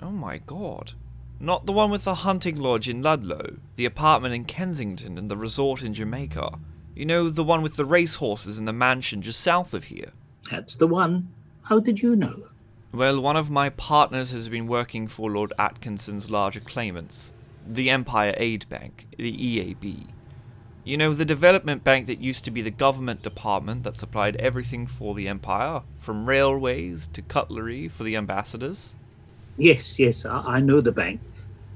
Oh 0.00 0.10
my 0.10 0.38
god. 0.38 0.92
Not 1.38 1.66
the 1.66 1.72
one 1.72 1.90
with 1.90 2.04
the 2.04 2.16
hunting 2.16 2.56
lodge 2.56 2.88
in 2.88 3.02
Ludlow, 3.02 3.58
the 3.76 3.84
apartment 3.84 4.34
in 4.34 4.44
Kensington, 4.44 5.18
and 5.18 5.30
the 5.30 5.36
resort 5.36 5.82
in 5.82 5.92
Jamaica. 5.92 6.58
You 6.94 7.04
know, 7.04 7.28
the 7.28 7.44
one 7.44 7.60
with 7.60 7.76
the 7.76 7.84
racehorses 7.84 8.58
and 8.58 8.66
the 8.66 8.72
mansion 8.72 9.20
just 9.20 9.40
south 9.40 9.74
of 9.74 9.84
here. 9.84 10.12
That's 10.50 10.76
the 10.76 10.86
one. 10.86 11.28
How 11.62 11.78
did 11.78 12.00
you 12.00 12.16
know? 12.16 12.48
Well, 12.92 13.20
one 13.20 13.36
of 13.36 13.50
my 13.50 13.68
partners 13.68 14.30
has 14.30 14.48
been 14.48 14.66
working 14.66 15.08
for 15.08 15.30
Lord 15.30 15.52
Atkinson's 15.58 16.30
larger 16.30 16.60
claimants, 16.60 17.34
the 17.66 17.90
Empire 17.90 18.34
Aid 18.38 18.66
Bank, 18.70 19.06
the 19.18 19.36
EAB. 19.36 20.06
You 20.84 20.96
know, 20.96 21.12
the 21.12 21.24
development 21.24 21.84
bank 21.84 22.06
that 22.06 22.20
used 22.20 22.44
to 22.44 22.50
be 22.50 22.62
the 22.62 22.70
government 22.70 23.20
department 23.20 23.82
that 23.82 23.98
supplied 23.98 24.36
everything 24.36 24.86
for 24.86 25.14
the 25.14 25.28
Empire, 25.28 25.82
from 25.98 26.26
railways 26.26 27.08
to 27.08 27.20
cutlery 27.20 27.88
for 27.88 28.04
the 28.04 28.16
ambassadors? 28.16 28.94
Yes, 29.56 29.98
yes, 29.98 30.24
I, 30.24 30.42
I 30.56 30.60
know 30.60 30.80
the 30.80 30.92
bank. 30.92 31.20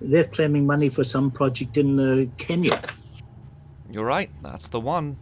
They're 0.00 0.24
claiming 0.24 0.66
money 0.66 0.88
for 0.88 1.04
some 1.04 1.30
project 1.30 1.76
in 1.76 2.00
uh, 2.00 2.26
Kenya. 2.38 2.80
You're 3.90 4.04
right, 4.04 4.30
that's 4.42 4.68
the 4.68 4.80
one. 4.80 5.16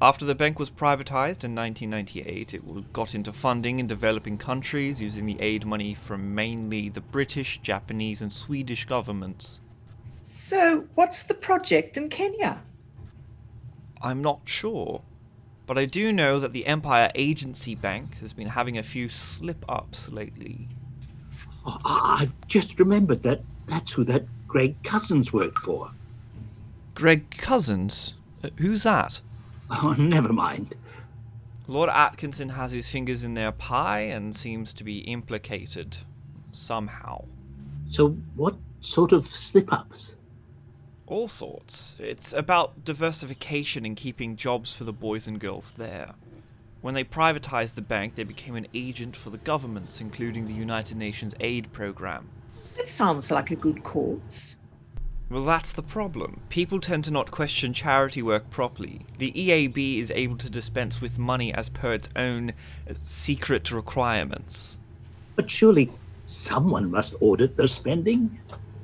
After 0.00 0.24
the 0.24 0.34
bank 0.34 0.58
was 0.58 0.68
privatized 0.68 1.44
in 1.44 1.54
1998, 1.54 2.54
it 2.54 2.92
got 2.92 3.14
into 3.14 3.32
funding 3.32 3.78
in 3.78 3.86
developing 3.86 4.36
countries 4.36 5.00
using 5.00 5.26
the 5.26 5.40
aid 5.40 5.64
money 5.64 5.94
from 5.94 6.34
mainly 6.34 6.88
the 6.88 7.00
British, 7.00 7.60
Japanese, 7.62 8.20
and 8.20 8.32
Swedish 8.32 8.84
governments. 8.84 9.60
So, 10.22 10.88
what's 10.94 11.22
the 11.22 11.34
project 11.34 11.96
in 11.96 12.08
Kenya? 12.08 12.62
I'm 14.00 14.22
not 14.22 14.40
sure. 14.44 15.02
But 15.66 15.78
I 15.78 15.84
do 15.84 16.12
know 16.12 16.40
that 16.40 16.52
the 16.52 16.66
Empire 16.66 17.12
Agency 17.14 17.74
Bank 17.74 18.16
has 18.18 18.32
been 18.32 18.48
having 18.48 18.76
a 18.76 18.82
few 18.82 19.08
slip 19.08 19.64
ups 19.68 20.08
lately. 20.08 20.68
Oh, 21.64 21.78
I've 21.84 22.34
just 22.46 22.78
remembered 22.80 23.22
that 23.22 23.42
that's 23.66 23.92
who 23.92 24.04
that 24.04 24.24
Greg 24.46 24.82
Cousins 24.82 25.32
worked 25.32 25.58
for. 25.58 25.92
Greg 26.94 27.30
Cousins? 27.30 28.14
Uh, 28.42 28.50
Who's 28.56 28.82
that? 28.82 29.20
Oh, 29.70 29.94
never 29.98 30.32
mind. 30.32 30.74
Lord 31.66 31.88
Atkinson 31.88 32.50
has 32.50 32.72
his 32.72 32.90
fingers 32.90 33.22
in 33.24 33.34
their 33.34 33.52
pie 33.52 34.00
and 34.00 34.34
seems 34.34 34.72
to 34.74 34.84
be 34.84 34.98
implicated. 34.98 35.98
Somehow. 36.50 37.24
So, 37.88 38.16
what 38.34 38.56
sort 38.80 39.12
of 39.12 39.26
slip 39.26 39.72
ups? 39.72 40.16
All 41.06 41.28
sorts. 41.28 41.96
It's 41.98 42.32
about 42.32 42.84
diversification 42.84 43.86
and 43.86 43.96
keeping 43.96 44.36
jobs 44.36 44.74
for 44.74 44.84
the 44.84 44.92
boys 44.92 45.26
and 45.26 45.38
girls 45.40 45.72
there. 45.76 46.14
When 46.82 46.94
they 46.94 47.04
privatized 47.04 47.76
the 47.76 47.80
bank, 47.80 48.16
they 48.16 48.24
became 48.24 48.56
an 48.56 48.66
agent 48.74 49.14
for 49.14 49.30
the 49.30 49.38
governments, 49.38 50.00
including 50.00 50.46
the 50.46 50.52
United 50.52 50.96
Nations 50.96 51.32
aid 51.38 51.72
program. 51.72 52.28
That 52.76 52.88
sounds 52.88 53.30
like 53.30 53.52
a 53.52 53.56
good 53.56 53.84
cause. 53.84 54.56
Well, 55.30 55.44
that's 55.44 55.70
the 55.70 55.82
problem. 55.82 56.40
People 56.48 56.80
tend 56.80 57.04
to 57.04 57.12
not 57.12 57.30
question 57.30 57.72
charity 57.72 58.20
work 58.20 58.50
properly. 58.50 59.06
The 59.18 59.30
EAB 59.30 60.00
is 60.00 60.10
able 60.10 60.36
to 60.38 60.50
dispense 60.50 61.00
with 61.00 61.18
money 61.18 61.54
as 61.54 61.68
per 61.68 61.94
its 61.94 62.10
own 62.16 62.50
uh, 62.50 62.94
secret 63.04 63.70
requirements. 63.70 64.78
But 65.36 65.50
surely 65.50 65.90
someone 66.24 66.90
must 66.90 67.14
audit 67.20 67.56
their 67.56 67.68
spending. 67.68 68.40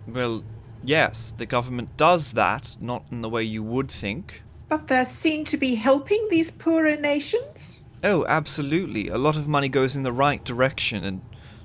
Well, 0.06 0.44
yes, 0.84 1.32
the 1.32 1.46
government 1.46 1.96
does 1.96 2.32
that, 2.34 2.76
not 2.80 3.04
in 3.10 3.22
the 3.22 3.28
way 3.28 3.42
you 3.42 3.64
would 3.64 3.90
think. 3.90 4.42
But 4.68 4.86
they're 4.86 5.04
seen 5.04 5.44
to 5.46 5.56
be 5.56 5.74
helping 5.74 6.28
these 6.30 6.52
poorer 6.52 6.96
nations? 6.96 7.82
Oh, 8.04 8.24
absolutely. 8.26 9.08
A 9.08 9.18
lot 9.18 9.36
of 9.36 9.48
money 9.48 9.68
goes 9.68 9.96
in 9.96 10.02
the 10.02 10.12
right 10.12 10.44
direction, 10.44 11.04
and 11.04 11.20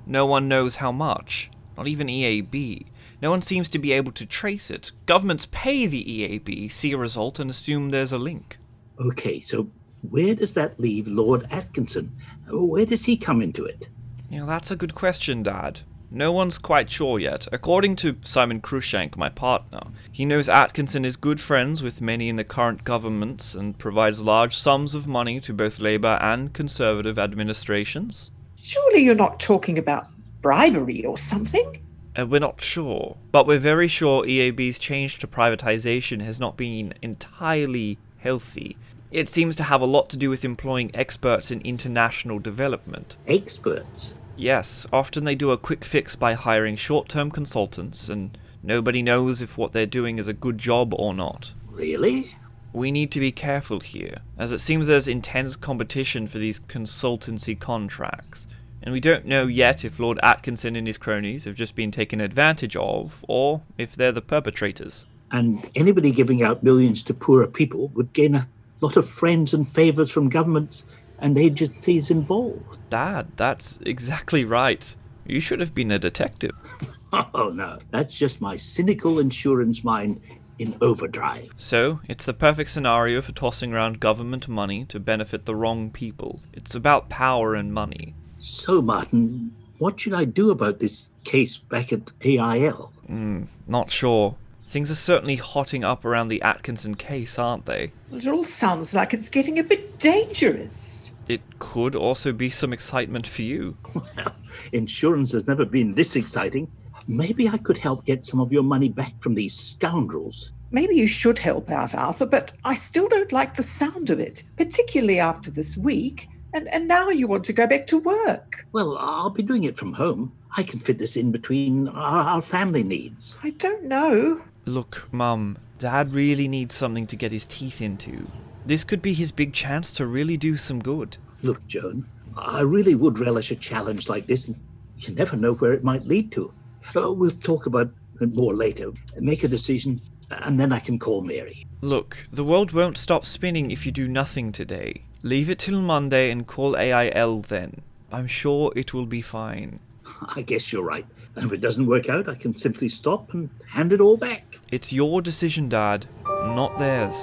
no 0.06 0.26
one 0.26 0.48
knows 0.48 0.76
how 0.76 0.90
much. 0.92 1.50
Not 1.76 1.88
even 1.88 2.08
EAB. 2.08 2.86
No 3.22 3.30
one 3.30 3.42
seems 3.42 3.68
to 3.70 3.78
be 3.78 3.92
able 3.92 4.12
to 4.12 4.26
trace 4.26 4.70
it. 4.70 4.92
Governments 5.06 5.48
pay 5.50 5.86
the 5.86 6.04
EAB, 6.04 6.72
see 6.72 6.92
a 6.92 6.98
result, 6.98 7.38
and 7.38 7.50
assume 7.50 7.90
there's 7.90 8.12
a 8.12 8.18
link. 8.18 8.58
Okay, 9.00 9.40
so 9.40 9.70
where 10.10 10.34
does 10.34 10.54
that 10.54 10.78
leave 10.78 11.06
Lord 11.08 11.46
Atkinson? 11.50 12.16
Where 12.48 12.86
does 12.86 13.04
he 13.04 13.16
come 13.16 13.40
into 13.40 13.64
it? 13.64 13.88
Yeah, 14.28 14.44
that's 14.44 14.70
a 14.70 14.76
good 14.76 14.94
question, 14.94 15.42
Dad. 15.42 15.80
No 16.10 16.30
one's 16.30 16.58
quite 16.58 16.90
sure 16.90 17.18
yet. 17.18 17.48
According 17.50 17.96
to 17.96 18.16
Simon 18.24 18.60
Krushank, 18.60 19.16
my 19.16 19.28
partner, 19.28 19.80
he 20.12 20.24
knows 20.24 20.48
Atkinson 20.48 21.04
is 21.04 21.16
good 21.16 21.40
friends 21.40 21.82
with 21.82 22.00
many 22.00 22.28
in 22.28 22.36
the 22.36 22.44
current 22.44 22.84
governments 22.84 23.54
and 23.54 23.78
provides 23.78 24.22
large 24.22 24.56
sums 24.56 24.94
of 24.94 25.06
money 25.06 25.40
to 25.40 25.52
both 25.52 25.80
Labour 25.80 26.18
and 26.20 26.52
Conservative 26.52 27.18
administrations. 27.18 28.30
Surely 28.56 29.02
you're 29.02 29.14
not 29.14 29.40
talking 29.40 29.78
about 29.78 30.06
bribery 30.40 31.04
or 31.04 31.18
something? 31.18 31.80
Uh, 32.16 32.26
we're 32.26 32.38
not 32.38 32.60
sure, 32.60 33.16
but 33.32 33.46
we're 33.46 33.58
very 33.58 33.88
sure 33.88 34.24
EAB's 34.24 34.78
change 34.78 35.18
to 35.18 35.26
privatization 35.26 36.20
has 36.20 36.38
not 36.38 36.56
been 36.56 36.94
entirely 37.02 37.98
healthy. 38.18 38.76
It 39.10 39.28
seems 39.28 39.56
to 39.56 39.64
have 39.64 39.80
a 39.80 39.86
lot 39.86 40.08
to 40.10 40.16
do 40.16 40.30
with 40.30 40.44
employing 40.44 40.90
experts 40.94 41.50
in 41.50 41.60
international 41.62 42.38
development. 42.38 43.16
Experts? 43.26 44.18
Yes, 44.36 44.86
often 44.92 45.24
they 45.24 45.34
do 45.34 45.50
a 45.50 45.58
quick 45.58 45.84
fix 45.84 46.16
by 46.16 46.34
hiring 46.34 46.76
short 46.76 47.08
term 47.08 47.30
consultants, 47.30 48.08
and 48.08 48.36
nobody 48.62 49.02
knows 49.02 49.40
if 49.40 49.56
what 49.56 49.72
they're 49.72 49.86
doing 49.86 50.18
is 50.18 50.28
a 50.28 50.32
good 50.32 50.58
job 50.58 50.92
or 50.94 51.14
not. 51.14 51.52
Really? 51.70 52.34
We 52.72 52.90
need 52.90 53.12
to 53.12 53.20
be 53.20 53.30
careful 53.30 53.80
here, 53.80 54.18
as 54.36 54.50
it 54.50 54.60
seems 54.60 54.86
there's 54.86 55.06
intense 55.06 55.54
competition 55.54 56.26
for 56.26 56.38
these 56.38 56.58
consultancy 56.58 57.58
contracts, 57.58 58.48
And 58.82 58.92
we 58.92 59.00
don't 59.00 59.24
know 59.24 59.46
yet 59.46 59.84
if 59.84 59.98
Lord 60.00 60.18
Atkinson 60.22 60.76
and 60.76 60.86
his 60.86 60.98
cronies 60.98 61.44
have 61.44 61.54
just 61.54 61.76
been 61.76 61.90
taken 61.90 62.20
advantage 62.20 62.76
of, 62.76 63.24
or 63.28 63.62
if 63.78 63.94
they're 63.94 64.12
the 64.12 64.20
perpetrators. 64.20 65.06
And 65.30 65.66
anybody 65.74 66.10
giving 66.10 66.42
out 66.42 66.62
millions 66.62 67.02
to 67.04 67.14
poorer 67.14 67.46
people 67.46 67.88
would 67.94 68.12
gain 68.12 68.34
a 68.34 68.48
lot 68.80 68.96
of 68.96 69.08
friends 69.08 69.54
and 69.54 69.66
favours 69.66 70.10
from 70.10 70.28
governments 70.28 70.84
and 71.18 71.38
agencies 71.38 72.10
involved. 72.10 72.78
Dad, 72.90 73.28
that's 73.36 73.78
exactly 73.84 74.44
right. 74.44 74.94
You 75.26 75.40
should 75.40 75.60
have 75.60 75.74
been 75.74 75.90
a 75.90 75.98
detective. 75.98 76.52
Oh 77.32 77.50
no, 77.50 77.78
that's 77.92 78.18
just 78.18 78.40
my 78.40 78.56
cynical 78.56 79.20
insurance 79.20 79.84
mind 79.84 80.20
in 80.58 80.76
overdrive. 80.80 81.54
So, 81.56 82.00
it's 82.08 82.24
the 82.24 82.34
perfect 82.34 82.70
scenario 82.70 83.22
for 83.22 83.30
tossing 83.30 83.72
around 83.72 84.00
government 84.00 84.48
money 84.48 84.84
to 84.86 84.98
benefit 84.98 85.46
the 85.46 85.54
wrong 85.54 85.90
people. 85.90 86.40
It's 86.52 86.74
about 86.74 87.08
power 87.08 87.54
and 87.54 87.72
money. 87.72 88.16
So, 88.38 88.82
Martin, 88.82 89.54
what 89.78 90.00
should 90.00 90.14
I 90.14 90.24
do 90.24 90.50
about 90.50 90.80
this 90.80 91.10
case 91.24 91.56
back 91.56 91.92
at 91.92 92.12
AIL? 92.24 92.92
Hmm, 93.06 93.44
not 93.66 93.90
sure. 93.90 94.36
Things 94.74 94.90
are 94.90 94.96
certainly 94.96 95.36
hotting 95.36 95.84
up 95.84 96.04
around 96.04 96.26
the 96.26 96.42
Atkinson 96.42 96.96
case, 96.96 97.38
aren't 97.38 97.64
they? 97.64 97.92
It 98.10 98.26
all 98.26 98.42
sounds 98.42 98.92
like 98.92 99.14
it's 99.14 99.28
getting 99.28 99.60
a 99.60 99.62
bit 99.62 100.00
dangerous. 100.00 101.14
It 101.28 101.42
could 101.60 101.94
also 101.94 102.32
be 102.32 102.50
some 102.50 102.72
excitement 102.72 103.24
for 103.24 103.42
you. 103.42 103.76
Well, 103.94 104.34
insurance 104.72 105.30
has 105.30 105.46
never 105.46 105.64
been 105.64 105.94
this 105.94 106.16
exciting. 106.16 106.68
Maybe 107.06 107.48
I 107.48 107.56
could 107.58 107.78
help 107.78 108.04
get 108.04 108.24
some 108.24 108.40
of 108.40 108.50
your 108.52 108.64
money 108.64 108.88
back 108.88 109.16
from 109.20 109.36
these 109.36 109.56
scoundrels. 109.56 110.52
Maybe 110.72 110.96
you 110.96 111.06
should 111.06 111.38
help 111.38 111.70
out, 111.70 111.94
Arthur, 111.94 112.26
but 112.26 112.50
I 112.64 112.74
still 112.74 113.06
don't 113.06 113.30
like 113.30 113.54
the 113.54 113.62
sound 113.62 114.10
of 114.10 114.18
it, 114.18 114.42
particularly 114.56 115.20
after 115.20 115.52
this 115.52 115.76
week. 115.76 116.26
And, 116.54 116.68
and 116.68 116.86
now 116.86 117.08
you 117.08 117.26
want 117.26 117.44
to 117.46 117.52
go 117.52 117.66
back 117.66 117.84
to 117.88 117.98
work. 117.98 118.64
Well, 118.70 118.96
I'll 118.96 119.30
be 119.30 119.42
doing 119.42 119.64
it 119.64 119.76
from 119.76 119.92
home. 119.92 120.32
I 120.56 120.62
can 120.62 120.78
fit 120.78 120.98
this 120.98 121.16
in 121.16 121.32
between 121.32 121.88
our, 121.88 122.24
our 122.24 122.40
family 122.40 122.84
needs. 122.84 123.36
I 123.42 123.50
don't 123.50 123.82
know. 123.82 124.40
Look, 124.64 125.08
Mum, 125.12 125.58
Dad 125.80 126.14
really 126.14 126.46
needs 126.46 126.76
something 126.76 127.06
to 127.08 127.16
get 127.16 127.32
his 127.32 127.44
teeth 127.44 127.82
into. 127.82 128.28
This 128.64 128.84
could 128.84 129.02
be 129.02 129.14
his 129.14 129.32
big 129.32 129.52
chance 129.52 129.90
to 129.94 130.06
really 130.06 130.36
do 130.36 130.56
some 130.56 130.78
good. 130.78 131.16
Look, 131.42 131.66
Joan, 131.66 132.06
I 132.36 132.60
really 132.60 132.94
would 132.94 133.18
relish 133.18 133.50
a 133.50 133.56
challenge 133.56 134.08
like 134.08 134.28
this, 134.28 134.46
and 134.46 134.58
you 134.98 135.12
never 135.12 135.36
know 135.36 135.54
where 135.54 135.72
it 135.72 135.82
might 135.82 136.06
lead 136.06 136.30
to. 136.32 136.54
So 136.92 137.12
we'll 137.12 137.32
talk 137.32 137.66
about 137.66 137.90
it 138.20 138.32
more 138.32 138.54
later, 138.54 138.92
make 139.18 139.42
a 139.42 139.48
decision, 139.48 140.00
and 140.30 140.58
then 140.58 140.72
I 140.72 140.78
can 140.78 141.00
call 141.00 141.22
Mary. 141.22 141.66
Look, 141.80 142.28
the 142.32 142.44
world 142.44 142.70
won't 142.70 142.96
stop 142.96 143.26
spinning 143.26 143.72
if 143.72 143.84
you 143.84 143.90
do 143.90 144.06
nothing 144.06 144.52
today. 144.52 145.02
Leave 145.24 145.48
it 145.48 145.58
till 145.58 145.80
Monday 145.80 146.30
and 146.30 146.46
call 146.46 146.76
AIL 146.76 147.40
then. 147.40 147.80
I'm 148.12 148.26
sure 148.26 148.70
it 148.76 148.92
will 148.92 149.06
be 149.06 149.22
fine. 149.22 149.80
I 150.36 150.42
guess 150.42 150.70
you're 150.70 150.82
right. 150.82 151.06
And 151.34 151.46
if 151.46 151.52
it 151.52 151.62
doesn't 151.62 151.86
work 151.86 152.10
out, 152.10 152.28
I 152.28 152.34
can 152.34 152.54
simply 152.54 152.90
stop 152.90 153.32
and 153.32 153.48
hand 153.66 153.94
it 153.94 154.02
all 154.02 154.18
back. 154.18 154.60
It's 154.70 154.92
your 154.92 155.22
decision, 155.22 155.70
Dad, 155.70 156.04
not 156.26 156.78
theirs. 156.78 157.16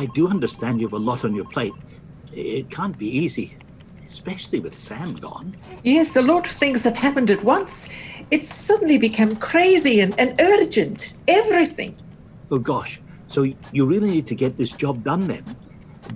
I 0.00 0.06
do 0.06 0.28
understand 0.28 0.80
you 0.80 0.86
have 0.86 0.94
a 0.94 0.98
lot 0.98 1.26
on 1.26 1.34
your 1.34 1.44
plate. 1.44 1.74
It 2.32 2.70
can't 2.70 2.96
be 2.96 3.06
easy, 3.06 3.58
especially 4.02 4.58
with 4.58 4.74
Sam 4.74 5.14
gone. 5.14 5.54
Yes, 5.82 6.16
a 6.16 6.22
lot 6.22 6.46
of 6.46 6.52
things 6.52 6.84
have 6.84 6.96
happened 6.96 7.30
at 7.30 7.44
once. 7.44 7.90
It's 8.30 8.48
suddenly 8.48 8.96
become 8.96 9.36
crazy 9.36 10.00
and, 10.00 10.18
and 10.18 10.40
urgent. 10.40 11.12
Everything. 11.28 11.98
Oh 12.50 12.58
gosh, 12.58 12.98
so 13.28 13.42
you 13.72 13.84
really 13.84 14.10
need 14.10 14.26
to 14.28 14.34
get 14.34 14.56
this 14.56 14.72
job 14.72 15.04
done 15.04 15.28
then. 15.28 15.44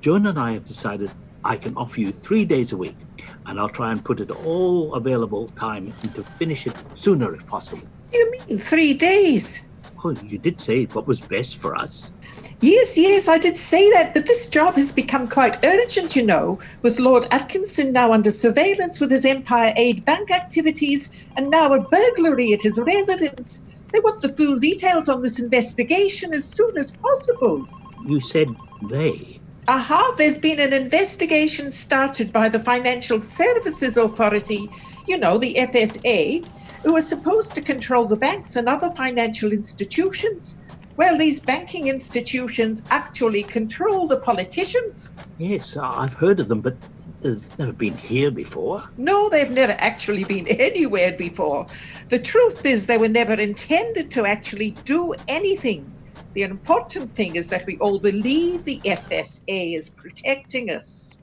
Joan 0.01 0.29
and 0.29 0.39
I 0.39 0.53
have 0.53 0.65
decided 0.65 1.11
I 1.45 1.59
can 1.59 1.77
offer 1.77 2.01
you 2.01 2.11
three 2.11 2.47
days 2.47 2.73
a 2.73 2.79
week, 2.79 2.97
and 3.45 3.61
I'll 3.61 3.69
try 3.69 3.93
and 3.93 4.03
put 4.03 4.19
it 4.19 4.31
all 4.47 4.95
available 4.95 5.49
time 5.49 5.93
into 6.03 6.25
finish 6.25 6.67
it 6.67 6.83
sooner 6.95 7.35
if 7.35 7.47
possible. 7.47 7.87
You 8.15 8.31
mean 8.31 8.59
three 8.59 8.95
days? 8.95 9.67
Oh, 10.07 10.11
you 10.27 10.37
did 10.37 10.61
say 10.61 10.85
what 10.85 11.07
was 11.07 11.23
best 11.23 11.59
for 11.59 11.75
us. 11.75 12.13
Yes, 12.61 12.99
yes, 12.99 13.27
I 13.27 13.39
did 13.39 13.57
say 13.57 13.91
that, 13.93 14.13
but 14.13 14.27
this 14.27 14.51
job 14.51 14.75
has 14.75 14.93
become 14.93 15.27
quite 15.29 15.65
urgent, 15.65 16.15
you 16.15 16.23
know, 16.23 16.59
with 16.83 16.99
Lord 16.99 17.27
Atkinson 17.31 17.91
now 17.91 18.13
under 18.13 18.31
surveillance 18.31 19.01
with 19.01 19.11
his 19.11 19.25
Empire 19.25 19.73
Aid 19.77 20.05
Bank 20.05 20.31
activities 20.31 21.27
and 21.39 21.49
now 21.49 21.73
a 21.73 21.81
burglary 21.81 22.53
at 22.53 22.61
his 22.61 22.79
residence. 22.79 23.65
They 23.93 24.01
want 24.01 24.21
the 24.21 24.29
full 24.29 24.59
details 24.59 25.09
on 25.09 25.23
this 25.23 25.41
investigation 25.41 26.35
as 26.35 26.45
soon 26.45 26.77
as 26.77 26.95
possible. 26.97 27.67
You 28.07 28.21
said 28.21 28.49
they. 28.91 29.41
Aha, 29.69 30.15
there's 30.19 30.37
been 30.37 30.61
an 30.61 30.75
investigation 30.75 31.73
started 31.73 32.31
by 32.31 32.51
the 32.51 32.59
Financial 32.59 33.23
Services 33.23 33.97
Authority, 33.97 34.69
you 35.07 35.17
know, 35.17 35.39
the 35.39 35.55
FSA, 35.55 36.47
who 36.85 36.97
are 36.97 37.01
supposed 37.01 37.55
to 37.55 37.61
control 37.63 38.07
the 38.07 38.17
banks 38.17 38.57
and 38.57 38.69
other 38.69 38.91
financial 38.93 39.53
institutions. 39.53 40.63
Well, 40.97 41.19
these 41.19 41.41
banking 41.41 41.89
institutions 41.89 42.85
actually 42.91 43.43
control 43.43 44.07
the 44.07 44.19
politicians. 44.19 45.11
Yes, 45.39 45.77
I've 45.77 46.15
heard 46.15 46.39
of 46.39 46.47
them, 46.47 46.61
but 46.61 46.77
they've 47.21 47.59
never 47.59 47.73
been 47.73 47.97
here 47.97 48.31
before. 48.31 48.89
No, 48.97 49.29
they've 49.29 49.51
never 49.51 49.75
actually 49.79 50.25
been 50.25 50.47
anywhere 50.47 51.13
before. 51.13 51.67
The 52.11 52.19
truth 52.21 52.65
is, 52.65 52.87
they 52.87 52.99
were 52.99 53.09
never 53.09 53.35
intended 53.35 54.11
to 54.13 54.25
actually 54.25 54.71
do 54.85 55.15
anything. 55.27 55.91
The 56.35 56.43
important 56.43 57.15
thing 57.15 57.37
is 57.37 57.49
that 57.49 57.67
we 57.67 57.79
all 57.79 57.99
believe 57.99 58.63
the 58.65 58.81
FSA 58.85 59.77
is 59.77 59.89
protecting 59.89 60.71
us. 60.71 61.19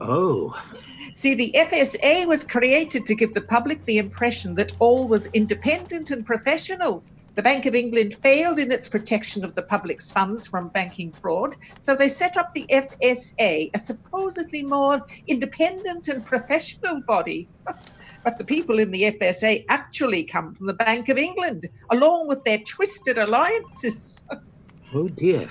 Oh, 0.00 0.56
See, 1.12 1.34
the 1.34 1.52
FSA 1.56 2.26
was 2.26 2.44
created 2.44 3.04
to 3.06 3.16
give 3.16 3.34
the 3.34 3.40
public 3.40 3.84
the 3.84 3.98
impression 3.98 4.54
that 4.54 4.72
all 4.78 5.08
was 5.08 5.26
independent 5.32 6.10
and 6.10 6.24
professional. 6.24 7.02
The 7.34 7.42
Bank 7.42 7.66
of 7.66 7.74
England 7.74 8.16
failed 8.16 8.58
in 8.58 8.70
its 8.70 8.88
protection 8.88 9.44
of 9.44 9.54
the 9.54 9.62
public's 9.62 10.12
funds 10.12 10.46
from 10.46 10.68
banking 10.68 11.12
fraud, 11.12 11.56
so 11.78 11.96
they 11.96 12.08
set 12.08 12.36
up 12.36 12.52
the 12.52 12.66
FSA, 12.70 13.70
a 13.74 13.78
supposedly 13.78 14.62
more 14.62 15.00
independent 15.26 16.08
and 16.08 16.24
professional 16.24 17.00
body. 17.02 17.48
but 18.24 18.38
the 18.38 18.44
people 18.44 18.78
in 18.78 18.90
the 18.90 19.12
FSA 19.12 19.64
actually 19.68 20.24
come 20.24 20.54
from 20.54 20.66
the 20.66 20.74
Bank 20.74 21.08
of 21.08 21.18
England, 21.18 21.68
along 21.90 22.28
with 22.28 22.42
their 22.44 22.58
twisted 22.58 23.18
alliances. 23.18 24.24
oh 24.94 25.08
dear. 25.08 25.48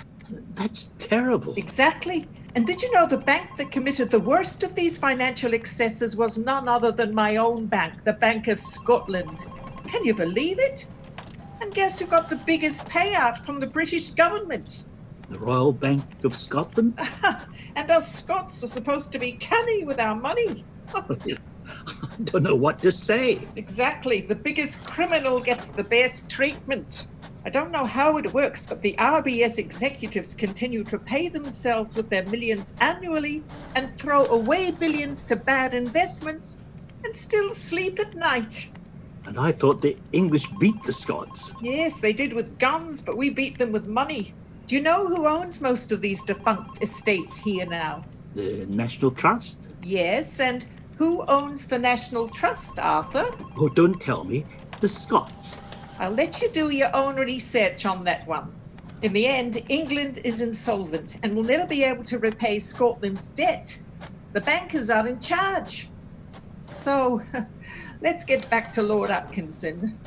That's 0.56 0.94
terrible. 1.00 1.56
Exactly. 1.56 2.28
And 2.56 2.66
did 2.66 2.82
you 2.82 2.92
know 2.92 3.06
the 3.06 3.18
bank 3.18 3.58
that 3.58 3.72
committed 3.72 4.10
the 4.10 4.20
worst 4.20 4.64
of 4.64 4.74
these 4.74 4.98
financial 4.98 5.54
excesses 5.54 6.18
was 6.18 6.38
none 6.38 6.68
other 6.68 6.92
than 6.92 7.14
my 7.14 7.38
own 7.38 7.68
bank, 7.68 8.04
the 8.04 8.14
Bank 8.14 8.48
of 8.48 8.60
Scotland? 8.60 9.46
Can 9.88 10.04
you 10.04 10.14
believe 10.14 10.60
it? 10.60 10.86
And 11.62 11.74
guess 11.74 12.00
who 12.00 12.06
got 12.06 12.30
the 12.30 12.38
biggest 12.38 12.86
payout 12.86 13.46
from 13.46 13.60
the 13.60 13.68
British 13.68 14.12
government? 14.12 14.86
The 15.30 15.38
Royal 15.38 15.72
Bank 15.72 16.04
of 16.24 16.34
Scotland? 16.34 17.00
and 17.76 17.92
us 17.92 18.12
Scots 18.12 18.64
are 18.64 18.68
supposed 18.68 19.12
to 19.12 19.20
be 19.20 19.34
canny 19.34 19.84
with 19.84 20.00
our 20.00 20.16
money. 20.16 20.66
I 20.96 21.38
don't 22.24 22.44
know 22.44 22.56
what 22.56 22.80
to 22.80 22.92
say. 22.92 23.40
Exactly. 23.56 24.22
The 24.22 24.36
biggest 24.36 24.84
criminal 24.84 25.40
gets 25.40 25.70
the 25.70 25.84
best 25.84 26.30
treatment. 26.30 27.06
I 27.46 27.50
don't 27.50 27.72
know 27.72 27.86
how 27.86 28.18
it 28.18 28.34
works, 28.34 28.66
but 28.66 28.82
the 28.82 28.96
RBS 29.00 29.60
executives 29.60 30.36
continue 30.36 30.84
to 30.84 31.00
pay 31.00 31.30
themselves 31.30 31.96
with 31.96 32.10
their 32.10 32.26
millions 32.26 32.76
annually 32.82 33.44
and 33.76 33.98
throw 33.98 34.26
away 34.26 34.72
billions 34.72 35.24
to 35.26 35.38
bad 35.38 35.74
investments 35.74 36.62
and 37.06 37.16
still 37.16 37.50
sleep 37.52 38.00
at 38.00 38.14
night. 38.14 38.70
And 39.26 39.38
I 39.38 39.54
thought 39.54 39.82
the 39.82 39.98
English 40.12 40.48
beat 40.60 40.84
the 40.84 40.92
Scots. 40.92 41.54
Yes, 41.62 42.02
they 42.02 42.12
did 42.12 42.34
with 42.34 42.60
guns, 42.60 43.00
but 43.00 43.16
we 43.16 43.30
beat 43.30 43.58
them 43.58 43.72
with 43.72 43.88
money. 43.88 44.34
Do 44.68 44.76
you 44.76 44.82
know 44.82 45.08
who 45.08 45.26
owns 45.26 45.62
most 45.62 45.92
of 45.94 46.02
these 46.02 46.22
defunct 46.24 46.84
estates 46.84 47.38
here 47.38 47.66
now? 47.66 48.04
The 48.36 48.66
National 48.68 49.12
Trust? 49.12 49.68
Yes, 49.82 50.42
and 50.42 50.66
who 50.98 51.24
owns 51.28 51.68
the 51.68 51.80
National 51.80 52.28
Trust, 52.28 52.78
Arthur? 52.80 53.30
Oh, 53.58 53.70
don't 53.70 54.00
tell 54.00 54.26
me. 54.26 54.46
The 54.82 54.88
Scots. 54.88 55.62
I'll 56.00 56.12
let 56.12 56.42
you 56.42 56.50
do 56.50 56.70
your 56.70 56.96
own 56.96 57.18
research 57.18 57.86
on 57.86 58.06
that 58.06 58.26
one. 58.26 58.54
In 59.02 59.12
the 59.12 59.28
end, 59.28 59.62
England 59.68 60.22
is 60.24 60.40
insolvent 60.40 61.18
and 61.24 61.36
will 61.36 61.44
never 61.44 61.68
be 61.68 61.84
able 61.84 62.06
to 62.06 62.18
repay 62.18 62.60
Scotland's 62.60 63.28
debt. 63.30 63.78
The 64.32 64.40
bankers 64.40 64.90
are 64.90 65.08
in 65.08 65.20
charge. 65.20 65.90
So, 66.68 67.22
let's 68.02 68.24
get 68.24 68.50
back 68.50 68.72
to 68.74 68.82
Lord 68.82 69.12
Atkinson. 69.12 70.00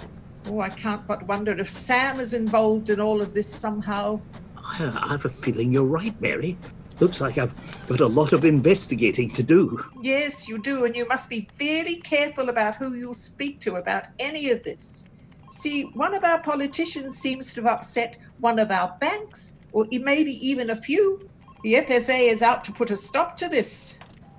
Oh, 0.46 0.60
I 0.60 0.70
can't 0.70 1.06
but 1.06 1.26
wonder 1.26 1.52
if 1.58 1.68
Sam 1.68 2.20
is 2.20 2.32
involved 2.32 2.88
in 2.88 2.98
all 2.98 3.20
of 3.20 3.34
this 3.34 3.48
somehow. 3.48 4.20
I, 4.56 4.76
have 5.10 5.26
a 5.26 5.28
feeling 5.28 5.72
you're 5.72 5.84
right, 5.84 6.18
Mary. 6.22 6.56
Looks 7.00 7.20
like 7.20 7.36
I've 7.36 7.54
got 7.86 8.00
a 8.00 8.06
lot 8.06 8.32
of 8.32 8.44
investigating 8.44 9.30
to 9.30 9.42
do. 9.42 9.78
Yes, 10.02 10.48
you 10.48 10.58
do, 10.58 10.84
and 10.86 10.96
you 10.96 11.06
must 11.06 11.28
be 11.28 11.48
very 11.58 11.96
careful 11.96 12.48
about 12.48 12.76
who 12.76 12.94
you 12.94 13.12
speak 13.12 13.60
to 13.60 13.76
about 13.76 14.06
any 14.18 14.50
of 14.50 14.62
this. 14.62 15.04
See, 15.52 15.82
one 15.92 16.14
of 16.14 16.24
our 16.24 16.40
politicians 16.40 17.18
seems 17.18 17.52
to 17.52 17.62
have 17.62 17.80
upset 17.80 18.16
one 18.38 18.58
of 18.58 18.70
our 18.70 18.96
banks, 19.00 19.58
or 19.72 19.86
maybe 19.92 20.32
even 20.44 20.70
a 20.70 20.76
few. 20.76 21.28
The 21.62 21.74
FSA 21.74 22.30
is 22.30 22.40
out 22.40 22.64
to 22.64 22.72
put 22.72 22.90
a 22.90 22.96
stop 22.96 23.36
to 23.36 23.50
this. 23.50 23.98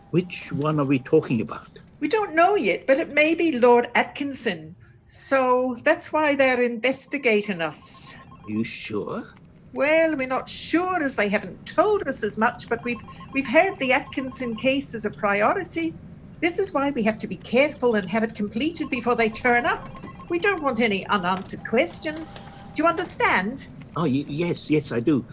Which 0.10 0.52
one 0.52 0.80
are 0.80 0.86
we 0.86 0.98
talking 0.98 1.40
about? 1.42 1.68
We 2.00 2.08
don't 2.08 2.34
know 2.34 2.56
yet, 2.56 2.88
but 2.88 2.98
it 2.98 3.14
may 3.14 3.36
be 3.36 3.52
Lord 3.52 3.92
Atkinson. 3.94 4.76
So 5.06 5.76
that's 5.84 6.12
why 6.12 6.34
they're 6.34 6.64
investigating 6.64 7.62
us. 7.62 8.12
You 8.48 8.64
sure? 8.64 9.36
Well, 9.72 10.18
we're 10.18 10.28
not 10.28 10.50
sure 10.50 11.04
as 11.04 11.16
they 11.16 11.30
haven't 11.30 11.68
told 11.68 12.08
us 12.08 12.24
as 12.24 12.40
much, 12.40 12.68
but 12.68 12.84
we've 12.84 13.02
we've 13.34 13.48
heard 13.48 13.78
the 13.78 13.94
Atkinson 13.94 14.56
case 14.56 14.96
as 14.96 15.06
a 15.06 15.12
priority. 15.12 15.94
This 16.42 16.58
is 16.58 16.74
why 16.74 16.90
we 16.90 17.04
have 17.04 17.20
to 17.20 17.28
be 17.28 17.38
careful 17.38 17.96
and 17.96 18.10
have 18.10 18.24
it 18.24 18.34
completed 18.34 18.90
before 18.90 19.16
they 19.16 19.30
turn 19.30 19.68
up. 19.68 20.03
We 20.30 20.40
don't 20.40 20.62
want 20.64 20.80
any 20.80 21.06
unanswered 21.08 21.66
questions. 21.68 22.36
Do 22.76 22.84
you 22.84 22.88
understand? 22.88 23.68
Oh, 23.96 24.04
y- 24.04 24.26
yes, 24.28 24.70
yes, 24.70 24.92
I 24.92 25.00
do. 25.00 25.26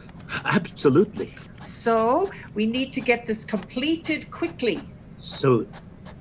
Absolutely. 0.44 1.35
So 1.64 2.31
we 2.55 2.66
need 2.66 2.92
to 2.94 3.00
get 3.00 3.26
this 3.26 3.44
completed 3.44 4.31
quickly. 4.31 4.81
So, 5.18 5.66